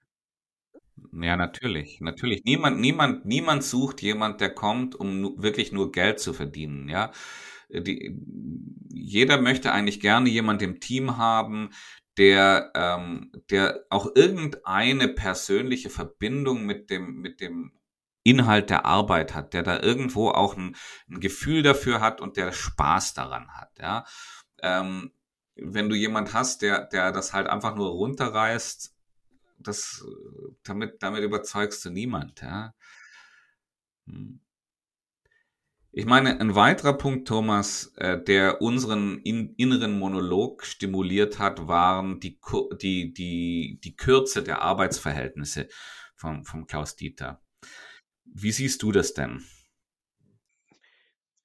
Ja, 1.23 1.37
natürlich, 1.37 2.01
natürlich. 2.01 2.43
Niemand, 2.45 2.81
niemand, 2.81 3.25
niemand 3.25 3.63
sucht 3.63 4.03
jemand, 4.03 4.41
der 4.41 4.53
kommt, 4.53 4.97
um 4.97 5.41
wirklich 5.41 5.71
nur 5.71 5.93
Geld 5.93 6.19
zu 6.19 6.33
verdienen, 6.33 6.89
ja. 6.89 7.13
Die, 7.69 8.17
jeder 8.93 9.41
möchte 9.41 9.73
eigentlich 9.73 10.01
gerne 10.01 10.29
jemand 10.29 10.63
im 10.63 10.81
Team 10.81 11.17
haben, 11.17 11.71
der, 12.17 12.71
ähm, 12.75 13.33
der 13.51 13.85
auch 13.91 14.15
irgendeine 14.15 15.09
persönliche 15.09 15.91
Verbindung 15.91 16.65
mit 16.65 16.91
dem, 16.91 17.21
mit 17.21 17.41
dem 17.41 17.73
Inhalt 18.23 18.71
der 18.71 18.87
Arbeit 18.87 19.35
hat, 19.35 19.53
der 19.53 19.63
da 19.63 19.81
irgendwo 19.81 20.31
auch 20.31 20.57
ein, 20.57 20.77
ein 21.11 21.21
Gefühl 21.21 21.63
dafür 21.63 22.01
hat 22.01 22.21
und 22.21 22.37
der 22.37 22.53
Spaß 22.53 23.15
daran 23.15 23.51
hat, 23.53 23.79
ja. 23.79 24.05
Ähm, 24.63 25.13
wenn 25.57 25.89
du 25.89 25.95
jemand 25.95 26.33
hast, 26.33 26.63
der, 26.63 26.87
der 26.87 27.13
das 27.13 27.33
halt 27.33 27.47
einfach 27.47 27.77
nur 27.77 27.91
runterreißt, 27.91 28.95
das, 29.59 30.05
damit, 30.63 31.03
damit 31.03 31.23
überzeugst 31.23 31.85
du 31.85 31.91
niemand, 31.91 32.41
ja. 32.41 32.75
Hm. 34.07 34.41
Ich 35.97 36.07
meine, 36.07 36.41
ein 36.41 36.57
weiterer 36.57 36.99
Punkt, 36.99 37.29
Thomas, 37.29 37.93
äh, 37.99 38.21
der 38.21 38.61
unseren 38.61 39.21
in, 39.21 39.55
inneren 39.57 39.97
Monolog 39.97 40.65
stimuliert 40.65 41.39
hat, 41.39 41.69
waren 41.69 42.19
die, 42.19 42.37
die, 42.83 43.15
die, 43.15 43.79
die 43.81 43.97
Kürze 43.97 44.43
der 44.43 44.61
Arbeitsverhältnisse 44.61 45.69
von, 46.17 46.43
von 46.43 46.67
Klaus 46.67 46.97
Dieter. 46.97 47.41
Wie 48.25 48.51
siehst 48.51 48.83
du 48.83 48.91
das 48.91 49.15
denn? 49.15 49.45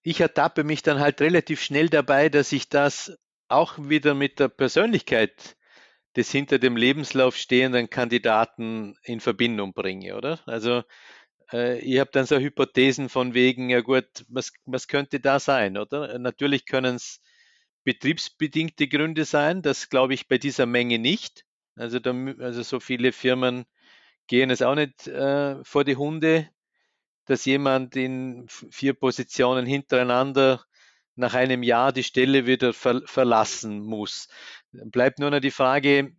Ich 0.02 0.20
ertappe 0.20 0.64
mich 0.64 0.82
dann 0.82 1.00
halt 1.00 1.22
relativ 1.22 1.62
schnell 1.62 1.88
dabei, 1.88 2.30
dass 2.30 2.52
ich 2.52 2.70
das 2.70 3.16
auch 3.50 3.78
wieder 3.78 4.16
mit 4.16 4.40
der 4.40 4.48
Persönlichkeit 4.48 5.58
des 6.16 6.32
hinter 6.32 6.58
dem 6.58 6.76
Lebenslauf 6.76 7.38
stehenden 7.38 7.92
Kandidaten 7.92 8.96
in 9.04 9.20
Verbindung 9.20 9.74
bringe, 9.74 10.16
oder? 10.16 10.40
Also 10.48 10.82
äh, 11.54 11.80
ich 11.80 12.00
habe 12.00 12.12
dann 12.12 12.26
so 12.26 12.38
Hypothesen 12.38 13.10
von 13.10 13.34
wegen, 13.34 13.70
ja 13.70 13.82
gut, 13.82 14.26
was, 14.28 14.52
was 14.66 14.88
könnte 14.88 15.20
da 15.20 15.40
sein, 15.40 15.78
oder? 15.78 16.18
Natürlich 16.20 16.66
können 16.66 16.96
es 16.96 17.22
betriebsbedingte 17.84 18.88
Gründe 18.88 19.26
sein, 19.26 19.62
das 19.62 19.90
glaube 19.90 20.14
ich 20.14 20.28
bei 20.28 20.38
dieser 20.38 20.66
Menge 20.66 21.00
nicht. 21.00 21.46
Also, 21.76 22.00
da, 22.00 22.14
also 22.40 22.62
so 22.62 22.80
viele 22.80 23.12
Firmen 23.12 23.66
gehen 24.28 24.52
es 24.52 24.62
auch 24.62 24.76
nicht 24.76 25.08
äh, 25.08 25.64
vor 25.64 25.84
die 25.84 25.96
Hunde, 25.96 26.50
dass 27.26 27.46
jemand 27.46 27.96
in 27.96 28.48
vier 28.50 28.94
Positionen 28.94 29.66
hintereinander 29.66 30.64
nach 31.16 31.34
einem 31.34 31.64
Jahr 31.64 31.92
die 31.92 32.04
Stelle 32.04 32.46
wieder 32.46 32.74
ver 32.74 33.02
verlassen 33.06 33.82
muss. 33.82 34.30
Bleibt 34.72 35.20
nur 35.20 35.30
noch 35.32 35.40
die 35.40 35.52
Frage, 35.52 36.14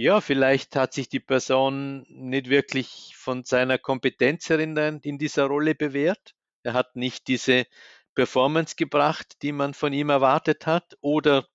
ja, 0.00 0.20
vielleicht 0.20 0.76
hat 0.76 0.94
sich 0.94 1.08
die 1.08 1.20
Person 1.20 2.06
nicht 2.08 2.48
wirklich 2.48 3.14
von 3.16 3.44
seiner 3.44 3.78
Kompetenz 3.78 4.48
her 4.48 4.58
in, 4.58 4.76
in 4.76 5.18
dieser 5.18 5.44
Rolle 5.46 5.74
bewährt. 5.74 6.34
Er 6.62 6.72
hat 6.72 6.96
nicht 6.96 7.28
diese 7.28 7.66
Performance 8.14 8.76
gebracht, 8.76 9.36
die 9.42 9.52
man 9.52 9.74
von 9.74 9.92
ihm 9.92 10.10
erwartet 10.10 10.66
hat, 10.66 10.96
oder 11.00 11.46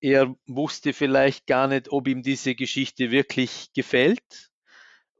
er 0.00 0.34
wusste 0.46 0.92
vielleicht 0.92 1.46
gar 1.46 1.68
nicht, 1.68 1.90
ob 1.90 2.08
ihm 2.08 2.22
diese 2.22 2.54
Geschichte 2.54 3.10
wirklich 3.10 3.72
gefällt, 3.72 4.50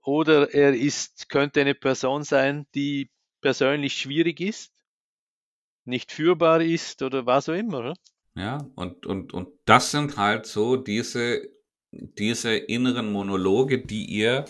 oder 0.03 0.53
er 0.53 0.75
ist, 0.75 1.29
könnte 1.29 1.61
eine 1.61 1.75
Person 1.75 2.25
sein, 2.25 2.67
die 2.75 3.11
persönlich 3.41 3.95
schwierig 3.95 4.41
ist 4.41 4.73
nicht 5.85 6.13
führbar 6.13 6.61
ist 6.61 7.03
oder 7.03 7.27
was 7.27 7.49
auch 7.49 7.55
immer. 7.55 7.95
Ja, 8.35 8.59
und, 8.77 9.05
und, 9.07 9.33
und 9.33 9.49
das 9.65 9.91
sind 9.91 10.17
halt 10.17 10.47
so 10.47 10.77
diese, 10.77 11.43
diese 11.93 12.57
inneren 12.57 13.13
Monologe, 13.13 13.79
die 13.85 14.07
ihr 14.07 14.47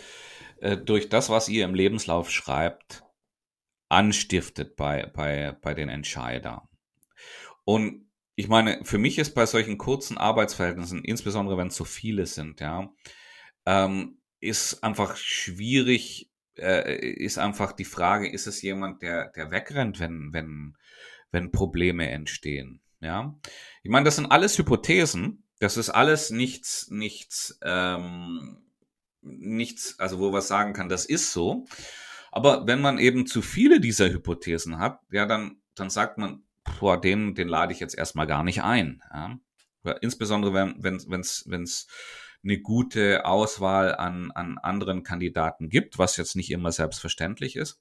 äh, 0.61 0.77
durch 0.77 1.09
das, 1.09 1.29
was 1.29 1.49
ihr 1.49 1.65
im 1.65 1.75
Lebenslauf 1.75 2.31
schreibt, 2.31 3.05
anstiftet 3.89 4.77
bei, 4.77 5.07
bei, 5.07 5.57
bei 5.61 5.75
den 5.75 5.89
Entscheidern. 5.89 6.63
Und 7.65 8.07
ich 8.35 8.49
meine, 8.49 8.81
für 8.85 8.99
mich 8.99 9.19
ist 9.19 9.35
bei 9.35 9.45
solchen 9.45 9.77
kurzen 9.77 10.17
Arbeitsverhältnissen, 10.17 11.05
insbesondere 11.05 11.59
wenn 11.59 11.69
es 11.69 11.77
so 11.77 11.85
viele 11.85 12.27
sind, 12.27 12.61
ja, 12.61 12.91
ähm, 13.67 14.19
ist 14.41 14.83
einfach 14.83 15.17
schwierig, 15.17 16.31
äh, 16.57 16.97
ist 16.97 17.39
einfach 17.39 17.73
die 17.73 17.85
Frage, 17.85 18.31
ist 18.31 18.47
es 18.47 18.63
jemand, 18.63 19.03
der, 19.03 19.31
der 19.31 19.51
wegrennt, 19.51 20.01
wenn, 20.01 20.33
wenn, 20.33 20.77
wenn 21.31 21.53
Probleme 21.53 22.09
entstehen. 22.09 22.81
Ja, 23.01 23.39
ich 23.83 23.91
meine, 23.91 24.05
das 24.05 24.17
sind 24.17 24.27
alles 24.27 24.57
Hypothesen. 24.57 25.42
Das 25.63 25.77
ist 25.77 25.91
alles 25.91 26.31
nichts, 26.31 26.91
nichts, 26.91 27.57
ähm, 27.63 28.65
nichts, 29.21 29.97
also 30.01 30.19
wo 30.19 30.33
man 30.33 30.43
sagen 30.43 30.73
kann, 30.73 30.89
das 30.89 31.05
ist 31.05 31.33
so. 31.33 31.67
Aber 32.33 32.67
wenn 32.67 32.81
man 32.81 32.99
eben 32.99 33.29
zu 33.29 33.43
viele 33.43 33.79
dieser 33.79 34.11
Hypothesen 34.11 34.81
hat, 34.81 34.99
ja, 35.13 35.25
dann, 35.25 35.63
dann 35.77 35.89
sagt 35.89 36.19
man, 36.19 36.43
boah, 36.81 37.01
den, 37.01 37.37
den 37.37 37.47
lade 37.47 37.73
ich 37.73 37.79
jetzt 37.79 37.97
erstmal 37.97 38.27
gar 38.27 38.43
nicht 38.43 38.65
ein. 38.65 39.05
Ja? 39.15 39.39
Insbesondere 40.01 40.53
wenn 40.53 40.83
wenn 40.83 41.01
wenn's, 41.07 41.45
wenn's 41.47 41.87
eine 42.43 42.59
gute 42.59 43.25
Auswahl 43.25 43.95
an, 43.95 44.33
an 44.33 44.59
anderen 44.59 45.05
Kandidaten 45.05 45.69
gibt, 45.69 45.97
was 45.97 46.17
jetzt 46.17 46.35
nicht 46.35 46.51
immer 46.51 46.73
selbstverständlich 46.73 47.55
ist. 47.55 47.81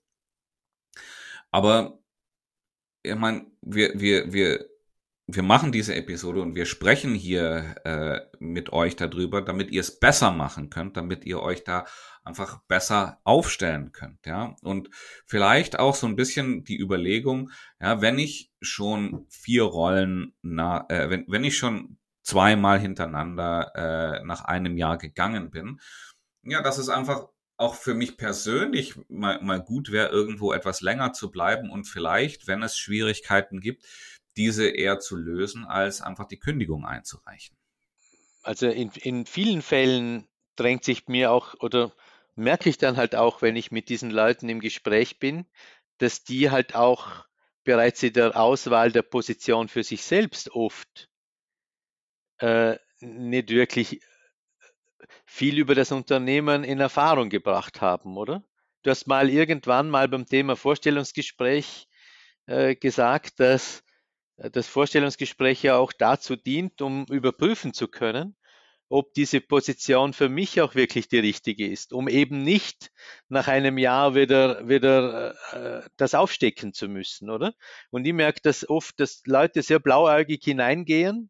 Aber 1.50 1.98
ich 3.02 3.16
meine, 3.16 3.48
wir, 3.62 4.00
wir, 4.00 4.32
wir, 4.32 4.71
wir 5.36 5.44
machen 5.44 5.72
diese 5.72 5.96
Episode 5.96 6.42
und 6.42 6.56
wir 6.56 6.66
sprechen 6.66 7.14
hier 7.14 7.76
äh, 7.84 8.20
mit 8.40 8.72
euch 8.74 8.96
darüber, 8.96 9.42
damit 9.42 9.72
ihr 9.72 9.82
es 9.82 10.00
besser 10.00 10.32
machen 10.32 10.70
könnt, 10.70 10.98
damit 10.98 11.26
ihr 11.26 11.42
euch 11.42 11.64
da 11.64 11.86
einfach 12.24 12.62
besser 12.68 13.20
aufstellen 13.24 13.92
könnt, 13.92 14.26
ja. 14.26 14.56
Und 14.62 14.90
vielleicht 15.26 15.80
auch 15.80 15.96
so 15.96 16.08
ein 16.08 16.16
bisschen 16.16 16.64
die 16.64 16.80
Überlegung, 16.80 17.50
ja, 17.80 18.02
wenn 18.02 18.20
ich 18.20 18.52
schon 18.62 19.26
vier 19.30 19.64
Rollen, 19.64 20.34
na, 20.42 20.86
äh, 20.90 21.10
wenn, 21.10 21.26
wenn 21.28 21.44
ich 21.44 21.58
schon 21.58 21.98
zweimal 22.24 22.80
hintereinander 22.80 23.72
äh, 24.22 24.26
nach 24.26 24.46
einem 24.46 24.78
Jahr 24.78 24.98
gegangen 24.98 25.50
bin, 25.50 25.80
ja, 26.44 26.62
dass 26.62 26.78
es 26.78 26.90
einfach 26.90 27.28
auch 27.62 27.76
für 27.76 27.94
mich 27.94 28.18
persönlich 28.18 28.96
mal, 29.08 29.40
mal 29.44 29.62
gut 29.62 29.92
wäre, 29.92 30.10
irgendwo 30.10 30.52
etwas 30.52 30.82
länger 30.82 31.14
zu 31.14 31.30
bleiben 31.30 31.70
und 31.70 31.86
vielleicht, 31.86 32.48
wenn 32.48 32.64
es 32.64 32.78
Schwierigkeiten 32.78 33.60
gibt, 33.60 33.86
diese 34.38 34.70
eher 34.70 35.00
zu 35.00 35.16
lösen, 35.16 35.66
als 35.66 36.02
einfach 36.02 36.28
die 36.28 36.40
Kündigung 36.40 36.86
einzureichen. 36.86 37.56
Also 38.44 38.68
in, 38.68 38.92
in 39.02 39.26
vielen 39.26 39.62
Fällen 39.62 40.28
drängt 40.56 40.84
sich 40.84 41.08
mir 41.08 41.32
auch 41.32 41.56
oder 41.60 41.94
merke 42.36 42.70
ich 42.70 42.78
dann 42.78 42.98
halt 42.98 43.16
auch, 43.16 43.42
wenn 43.42 43.56
ich 43.56 43.72
mit 43.72 43.90
diesen 43.90 44.10
Leuten 44.10 44.50
im 44.50 44.60
Gespräch 44.60 45.20
bin, 45.20 45.46
dass 45.98 46.24
die 46.24 46.50
halt 46.50 46.76
auch 46.76 47.26
bereits 47.64 48.02
in 48.04 48.14
der 48.14 48.36
Auswahl 48.40 48.92
der 48.92 49.04
Position 49.04 49.68
für 49.68 49.84
sich 49.84 50.04
selbst 50.04 50.50
oft 50.52 51.10
äh, 52.40 52.78
nicht 53.00 53.50
wirklich 53.50 54.02
viel 55.26 55.58
über 55.58 55.76
das 55.76 55.92
Unternehmen 55.92 56.64
in 56.64 56.80
Erfahrung 56.80 57.30
gebracht 57.30 57.82
haben, 57.82 58.18
oder? 58.18 58.44
Du 58.84 58.90
hast 58.90 59.08
mal 59.08 59.30
irgendwann 59.30 59.90
mal 59.90 60.08
beim 60.08 60.26
Thema 60.26 60.56
Vorstellungsgespräch 60.56 61.88
äh, 62.48 62.76
gesagt, 62.76 63.40
dass 63.40 63.84
das 64.50 64.68
Vorstellungsgespräch 64.68 65.64
ja 65.64 65.78
auch 65.78 65.94
dazu 65.94 66.36
dient, 66.36 66.82
um 66.82 67.06
überprüfen 67.06 67.74
zu 67.74 67.88
können, 67.88 68.36
ob 68.90 69.14
diese 69.14 69.40
Position 69.40 70.12
für 70.12 70.28
mich 70.28 70.60
auch 70.60 70.76
wirklich 70.76 71.08
die 71.08 71.20
richtige 71.20 71.68
ist, 71.68 71.94
um 71.94 72.10
eben 72.10 72.44
nicht 72.44 72.92
nach 73.30 73.48
einem 73.48 73.78
Jahr 73.78 74.16
wieder, 74.16 74.68
wieder 74.68 75.36
äh, 75.54 75.90
das 75.96 76.14
aufstecken 76.14 76.74
zu 76.74 76.90
müssen, 76.90 77.30
oder? 77.30 77.54
Und 77.90 78.06
ich 78.06 78.14
merke 78.14 78.42
das 78.44 78.68
oft, 78.70 79.00
dass 79.00 79.22
Leute 79.26 79.62
sehr 79.62 79.80
blauäugig 79.80 80.44
hineingehen, 80.44 81.30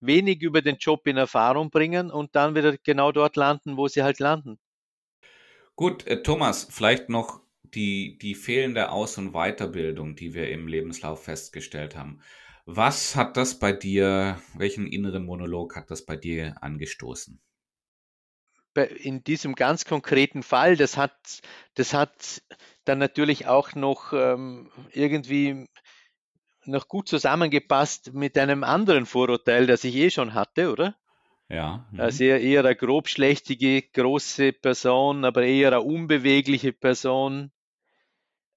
wenig 0.00 0.40
über 0.40 0.62
den 0.62 0.76
Job 0.76 1.06
in 1.06 1.18
Erfahrung 1.18 1.70
bringen 1.70 2.10
und 2.10 2.34
dann 2.34 2.54
wieder 2.54 2.76
genau 2.78 3.12
dort 3.12 3.36
landen, 3.36 3.76
wo 3.76 3.88
sie 3.88 4.02
halt 4.02 4.18
landen. 4.18 4.58
Gut, 5.74 6.06
äh, 6.06 6.22
Thomas, 6.22 6.66
vielleicht 6.70 7.10
noch 7.10 7.42
die, 7.76 8.18
die 8.18 8.34
fehlende 8.34 8.90
Aus- 8.90 9.18
und 9.18 9.32
Weiterbildung, 9.32 10.16
die 10.16 10.34
wir 10.34 10.50
im 10.50 10.66
Lebenslauf 10.66 11.24
festgestellt 11.24 11.94
haben. 11.94 12.20
Was 12.64 13.14
hat 13.14 13.36
das 13.36 13.58
bei 13.58 13.72
dir, 13.72 14.40
welchen 14.56 14.88
inneren 14.88 15.24
Monolog 15.24 15.76
hat 15.76 15.90
das 15.90 16.04
bei 16.04 16.16
dir 16.16 16.56
angestoßen? 16.62 17.40
In 18.98 19.22
diesem 19.22 19.54
ganz 19.54 19.84
konkreten 19.84 20.42
Fall, 20.42 20.76
das 20.76 20.96
hat, 20.96 21.40
das 21.74 21.94
hat 21.94 22.42
dann 22.84 22.98
natürlich 22.98 23.46
auch 23.46 23.74
noch 23.74 24.12
ähm, 24.12 24.70
irgendwie 24.92 25.66
noch 26.64 26.88
gut 26.88 27.08
zusammengepasst 27.08 28.12
mit 28.12 28.36
einem 28.36 28.64
anderen 28.64 29.06
Vorurteil, 29.06 29.66
das 29.66 29.84
ich 29.84 29.94
eh 29.94 30.10
schon 30.10 30.34
hatte, 30.34 30.72
oder? 30.72 30.96
Ja. 31.48 31.86
Mhm. 31.92 32.00
Also 32.00 32.24
eher, 32.24 32.40
eher 32.40 32.64
eine 32.64 32.74
grobschlächtige, 32.74 33.82
große 33.82 34.52
Person, 34.52 35.24
aber 35.24 35.44
eher 35.44 35.68
eine 35.68 35.82
unbewegliche 35.82 36.72
Person 36.72 37.52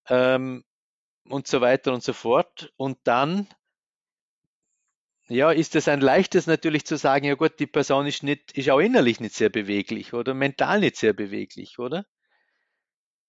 ähm, 0.10 0.64
und 1.30 1.48
so 1.48 1.62
weiter 1.62 1.94
und 1.94 2.04
so 2.04 2.14
fort. 2.14 2.74
Und 2.78 2.98
dann 3.06 3.48
ja, 5.30 5.52
ist 5.52 5.76
es 5.76 5.88
ein 5.88 6.02
leichtes 6.02 6.48
natürlich 6.48 6.86
zu 6.86 6.98
sagen, 6.98 7.26
ja 7.26 7.36
gut, 7.36 7.60
die 7.60 7.68
Person 7.68 8.08
ist 8.08 8.24
nicht, 8.24 8.52
ist 8.58 8.70
auch 8.70 8.80
innerlich 8.80 9.20
nicht 9.20 9.36
sehr 9.36 9.50
beweglich 9.50 10.14
oder 10.14 10.34
mental 10.34 10.80
nicht 10.80 10.98
sehr 10.98 11.14
beweglich, 11.14 11.78
oder? 11.80 12.06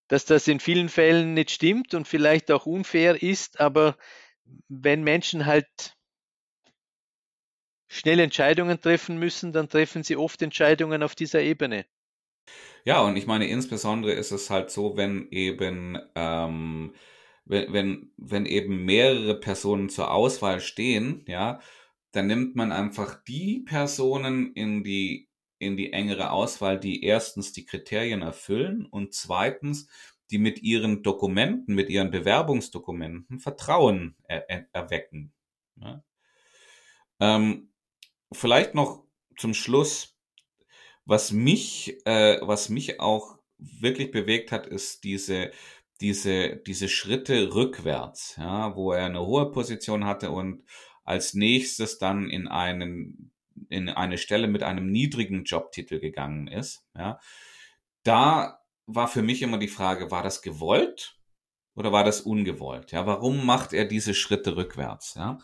Dass 0.09 0.25
das 0.25 0.49
in 0.49 0.61
vielen 0.61 0.89
Fällen 0.89 1.35
nicht 1.35 1.51
stimmt 1.51 1.95
und 1.95 2.09
vielleicht 2.09 2.51
auch 2.51 2.67
unfair 2.67 3.23
ist, 3.23 3.61
aber 3.61 3.97
wenn 4.69 5.03
Menschen 5.05 5.47
halt 5.47 5.95
schnell 7.89 8.21
Entscheidungen 8.21 8.81
treffen 8.81 9.19
müssen, 9.19 9.53
dann 9.53 9.69
treffen 9.69 10.03
sie 10.03 10.17
oft 10.17 10.41
Entscheidungen 10.41 11.03
auf 11.03 11.15
dieser 11.15 11.43
Ebene. 11.43 11.85
Ja, 12.85 13.01
und 13.03 13.17
ich 13.17 13.27
meine, 13.27 13.47
insbesondere 13.49 14.13
ist 14.13 14.31
es 14.31 14.51
halt 14.51 14.71
so, 14.71 14.97
wenn 14.97 15.29
eben, 15.31 15.99
ähm, 16.15 16.95
wenn, 17.45 17.73
wenn, 17.73 18.13
wenn 18.17 18.47
eben 18.47 18.85
mehrere 18.85 19.39
Personen 19.39 19.89
zur 19.89 20.11
Auswahl 20.13 20.61
stehen, 20.61 21.25
ja, 21.27 21.61
dann 22.13 22.27
nimmt 22.27 22.57
man 22.57 22.73
einfach 22.73 23.23
die 23.25 23.61
Personen 23.61 24.53
in 24.55 24.83
die, 24.83 25.29
in 25.59 25.77
die 25.77 25.93
engere 25.93 26.31
Auswahl, 26.31 26.81
die 26.81 27.05
erstens 27.05 27.53
die 27.53 27.67
Kriterien 27.67 28.23
erfüllen 28.23 28.87
und 28.87 29.15
zweitens, 29.15 29.89
die 30.31 30.39
mit 30.39 30.63
ihren 30.63 31.03
Dokumenten, 31.03 31.75
mit 31.75 31.91
ihren 31.91 32.11
Bewerbungsdokumenten 32.11 33.41
Vertrauen 33.41 34.17
er, 34.25 34.49
er, 34.49 34.67
erwecken. 34.73 35.33
Ja. 35.77 36.03
Ähm, 37.21 37.71
vielleicht 38.33 38.75
noch 38.75 39.05
zum 39.37 39.55
Schluss, 39.55 40.10
was 41.05 41.33
mich, 41.33 42.05
äh, 42.07 42.39
was 42.43 42.69
mich 42.69 43.01
auch 43.01 43.39
wirklich 43.59 44.11
bewegt 44.11 44.53
hat, 44.53 44.67
ist 44.67 45.05
diese, 45.05 45.51
diese, 46.01 46.57
diese 46.57 46.89
Schritte 46.89 47.55
rückwärts, 47.55 48.37
ja, 48.37 48.75
wo 48.77 48.93
er 48.93 49.07
eine 49.07 49.27
hohe 49.27 49.51
Position 49.51 50.05
hatte 50.05 50.31
und 50.31 50.65
als 51.05 51.35
nächstes 51.35 51.99
dann 51.99 52.31
in 52.31 52.49
einen 52.49 53.33
in 53.69 53.89
eine 53.89 54.19
Stelle 54.19 54.49
mit 54.49 54.63
einem 54.63 54.91
niedrigen 54.91 55.45
Jobtitel 55.45 56.01
gegangen 56.01 56.49
ist, 56.49 56.85
ja, 56.97 57.21
da 58.03 58.61
war 58.87 59.07
für 59.07 59.23
mich 59.23 59.43
immer 59.43 59.59
die 59.59 59.69
Frage, 59.69 60.11
war 60.11 60.23
das 60.23 60.43
gewollt 60.43 61.19
oder 61.75 61.93
war 61.93 62.05
das 62.05 62.23
ungewollt? 62.23 62.93
Ja, 62.93 63.07
warum 63.07 63.45
macht 63.45 63.73
er 63.73 63.85
diese 63.85 64.15
Schritte 64.15 64.57
rückwärts? 64.57 65.15
Ja, 65.15 65.39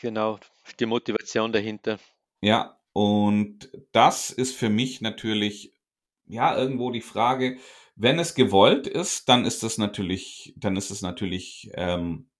genau, 0.00 0.38
die 0.78 0.86
Motivation 0.86 1.52
dahinter. 1.52 1.98
Ja, 2.40 2.78
und 2.92 3.70
das 3.92 4.30
ist 4.30 4.54
für 4.54 4.68
mich 4.68 5.00
natürlich 5.00 5.74
ja 6.26 6.56
irgendwo 6.56 6.90
die 6.90 7.00
Frage, 7.00 7.58
wenn 7.94 8.18
es 8.18 8.34
gewollt 8.34 8.86
ist, 8.86 9.28
dann 9.28 9.44
ist 9.44 9.62
das 9.62 9.78
natürlich, 9.78 10.54
dann 10.56 10.76
ist 10.76 10.90
es 10.90 11.02
natürlich 11.02 11.70
ähm, 11.74 12.30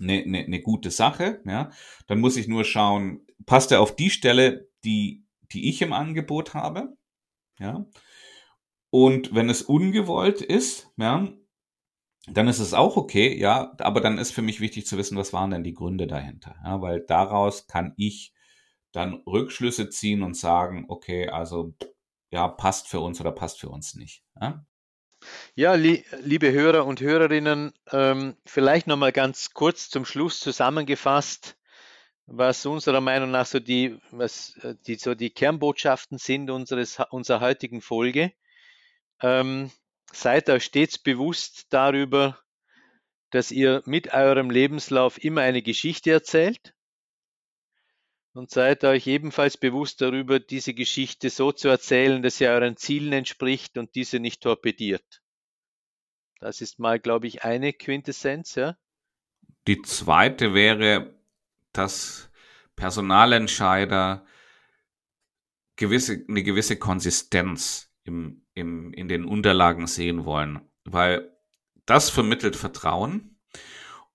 eine, 0.00 0.22
eine, 0.22 0.38
eine 0.38 0.60
gute 0.60 0.90
Sache. 0.90 1.42
Ja, 1.46 1.70
dann 2.06 2.20
muss 2.20 2.36
ich 2.36 2.48
nur 2.48 2.64
schauen, 2.64 3.26
passt 3.46 3.72
er 3.72 3.80
auf 3.80 3.94
die 3.94 4.10
Stelle, 4.10 4.68
die, 4.84 5.24
die 5.52 5.68
ich 5.68 5.82
im 5.82 5.92
Angebot 5.92 6.54
habe. 6.54 6.96
Ja, 7.58 7.86
und 8.90 9.34
wenn 9.34 9.48
es 9.48 9.62
ungewollt 9.62 10.42
ist, 10.42 10.90
ja, 10.96 11.28
dann 12.26 12.48
ist 12.48 12.58
es 12.58 12.74
auch 12.74 12.96
okay, 12.96 13.36
ja, 13.38 13.74
aber 13.78 14.00
dann 14.00 14.18
ist 14.18 14.32
für 14.32 14.42
mich 14.42 14.60
wichtig 14.60 14.86
zu 14.86 14.96
wissen, 14.98 15.16
was 15.16 15.32
waren 15.32 15.50
denn 15.50 15.64
die 15.64 15.74
Gründe 15.74 16.06
dahinter, 16.06 16.56
ja, 16.64 16.80
weil 16.80 17.00
daraus 17.00 17.66
kann 17.66 17.94
ich 17.96 18.32
dann 18.92 19.22
Rückschlüsse 19.26 19.88
ziehen 19.90 20.22
und 20.22 20.36
sagen, 20.36 20.84
okay, 20.88 21.28
also 21.28 21.74
ja, 22.30 22.48
passt 22.48 22.88
für 22.88 23.00
uns 23.00 23.20
oder 23.20 23.32
passt 23.32 23.60
für 23.60 23.68
uns 23.68 23.94
nicht. 23.94 24.22
Ja? 24.40 24.64
Ja, 25.54 25.74
li 25.74 26.04
liebe 26.20 26.52
Hörer 26.52 26.84
und 26.84 27.00
Hörerinnen, 27.00 27.72
ähm, 27.92 28.36
vielleicht 28.44 28.86
nochmal 28.86 29.12
ganz 29.12 29.52
kurz 29.52 29.88
zum 29.88 30.04
Schluss 30.04 30.40
zusammengefasst, 30.40 31.56
was 32.26 32.66
unserer 32.66 33.00
Meinung 33.00 33.30
nach 33.30 33.46
so 33.46 33.60
die, 33.60 33.98
was 34.10 34.56
äh, 34.58 34.74
die, 34.86 34.96
so 34.96 35.14
die 35.14 35.30
Kernbotschaften 35.30 36.18
sind 36.18 36.50
unseres, 36.50 36.98
unserer 37.10 37.40
heutigen 37.40 37.80
Folge. 37.80 38.32
Ähm, 39.20 39.70
seid 40.12 40.50
euch 40.50 40.64
stets 40.64 40.98
bewusst 40.98 41.66
darüber, 41.70 42.38
dass 43.30 43.50
ihr 43.50 43.82
mit 43.86 44.12
eurem 44.12 44.50
Lebenslauf 44.50 45.22
immer 45.22 45.42
eine 45.42 45.62
Geschichte 45.62 46.10
erzählt 46.10 46.74
und 48.34 48.50
seid 48.50 48.84
euch 48.84 49.06
ebenfalls 49.06 49.56
bewusst 49.56 50.00
darüber, 50.00 50.40
diese 50.40 50.74
Geschichte 50.74 51.30
so 51.30 51.52
zu 51.52 51.68
erzählen, 51.68 52.22
dass 52.22 52.38
sie 52.38 52.46
euren 52.46 52.76
Zielen 52.76 53.12
entspricht 53.12 53.76
und 53.78 53.94
diese 53.94 54.20
nicht 54.20 54.42
torpediert. 54.42 55.22
Das 56.40 56.60
ist 56.60 56.78
mal, 56.78 56.98
glaube 56.98 57.26
ich, 57.26 57.44
eine 57.44 57.72
Quintessenz, 57.72 58.54
ja. 58.54 58.76
Die 59.66 59.80
zweite 59.82 60.54
wäre, 60.54 61.14
dass 61.72 62.30
Personalentscheider 62.74 64.26
gewisse, 65.76 66.24
eine 66.28 66.42
gewisse 66.42 66.78
Konsistenz 66.78 67.92
im, 68.02 68.44
im, 68.54 68.92
in 68.92 69.08
den 69.08 69.24
Unterlagen 69.24 69.86
sehen 69.86 70.24
wollen, 70.24 70.60
weil 70.84 71.30
das 71.86 72.10
vermittelt 72.10 72.56
Vertrauen 72.56 73.38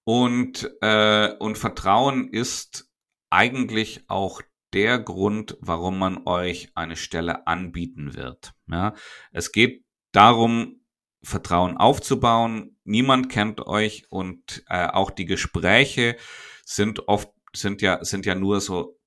und, 0.03 0.69
äh, 0.81 1.33
und 1.39 1.57
Vertrauen 1.57 2.29
ist 2.29 2.86
eigentlich 3.29 4.05
auch 4.07 4.41
der 4.73 4.99
Grund, 4.99 5.57
warum 5.61 5.97
man 5.97 6.25
euch 6.25 6.71
eine 6.75 6.95
Stelle 6.95 7.47
anbieten 7.47 8.15
wird. 8.15 8.53
Ja, 8.67 8.93
es 9.31 9.51
geht 9.51 9.85
darum, 10.11 10.81
Vertrauen 11.23 11.77
aufzubauen. 11.77 12.77
Niemand 12.83 13.29
kennt 13.29 13.65
euch 13.65 14.05
und 14.09 14.63
äh, 14.69 14.87
auch 14.87 15.11
die 15.11 15.25
Gespräche 15.25 16.15
sind 16.63 17.07
oft 17.07 17.29
sind 17.55 17.81
ja, 17.81 18.03
sind 18.03 18.25
ja 18.25 18.35
nur 18.35 18.61
so, 18.61 18.99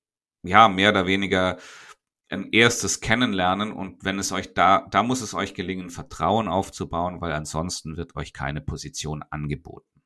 ja, 0.43 0.69
mehr 0.69 0.91
oder 0.91 1.07
weniger 1.07 1.59
ein 2.29 2.51
erstes 2.53 3.01
Kennenlernen 3.01 3.73
und 3.73 4.05
wenn 4.05 4.19
es 4.19 4.33
euch 4.33 4.55
da, 4.55 4.87
da 4.91 5.03
muss 5.03 5.21
es 5.21 5.35
euch 5.35 5.55
gelingen, 5.55 5.91
Vertrauen 5.91 6.49
aufzubauen, 6.49 7.21
weil 7.21 7.33
ansonsten 7.33 7.97
wird 7.97 8.17
euch 8.17 8.33
keine 8.33 8.61
Position 8.61 9.25
angeboten. 9.31 10.03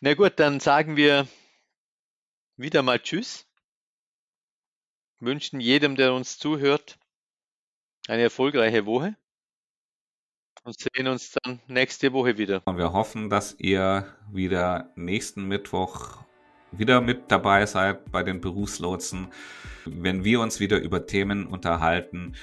Na 0.00 0.14
gut, 0.14 0.34
dann 0.36 0.60
sagen 0.60 0.96
wir 0.96 1.28
wieder 2.56 2.82
mal 2.82 2.98
Tschüss. 2.98 3.46
Wünschen 5.20 5.60
jedem, 5.60 5.96
der 5.96 6.14
uns 6.14 6.38
zuhört, 6.38 6.98
eine 8.08 8.22
erfolgreiche 8.22 8.84
Woche 8.84 9.16
und 10.64 10.76
sehen 10.78 11.06
uns 11.06 11.32
dann 11.42 11.60
nächste 11.66 12.12
Woche 12.12 12.36
wieder. 12.36 12.62
Und 12.66 12.76
wir 12.76 12.92
hoffen, 12.92 13.30
dass 13.30 13.54
ihr 13.58 14.06
wieder 14.30 14.92
nächsten 14.96 15.44
Mittwoch 15.44 16.24
wieder 16.72 17.00
mit 17.00 17.30
dabei 17.30 17.66
seid 17.66 18.10
bei 18.10 18.22
den 18.22 18.40
Berufslotsen, 18.40 19.28
wenn 19.84 20.24
wir 20.24 20.40
uns 20.40 20.60
wieder 20.60 20.80
über 20.80 21.06
Themen 21.06 21.46
unterhalten, 21.46 22.34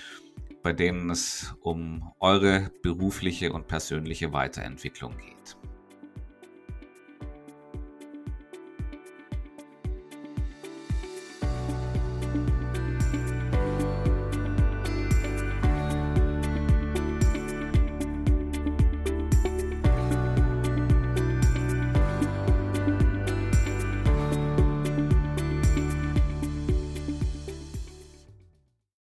bei 0.64 0.74
denen 0.74 1.09
es 1.09 1.53
um 1.62 2.14
eure 2.20 2.72
berufliche 2.82 3.51
und 3.51 3.68
persönliche 3.68 4.32
Weiterentwicklung 4.32 5.18
geht. 5.18 5.57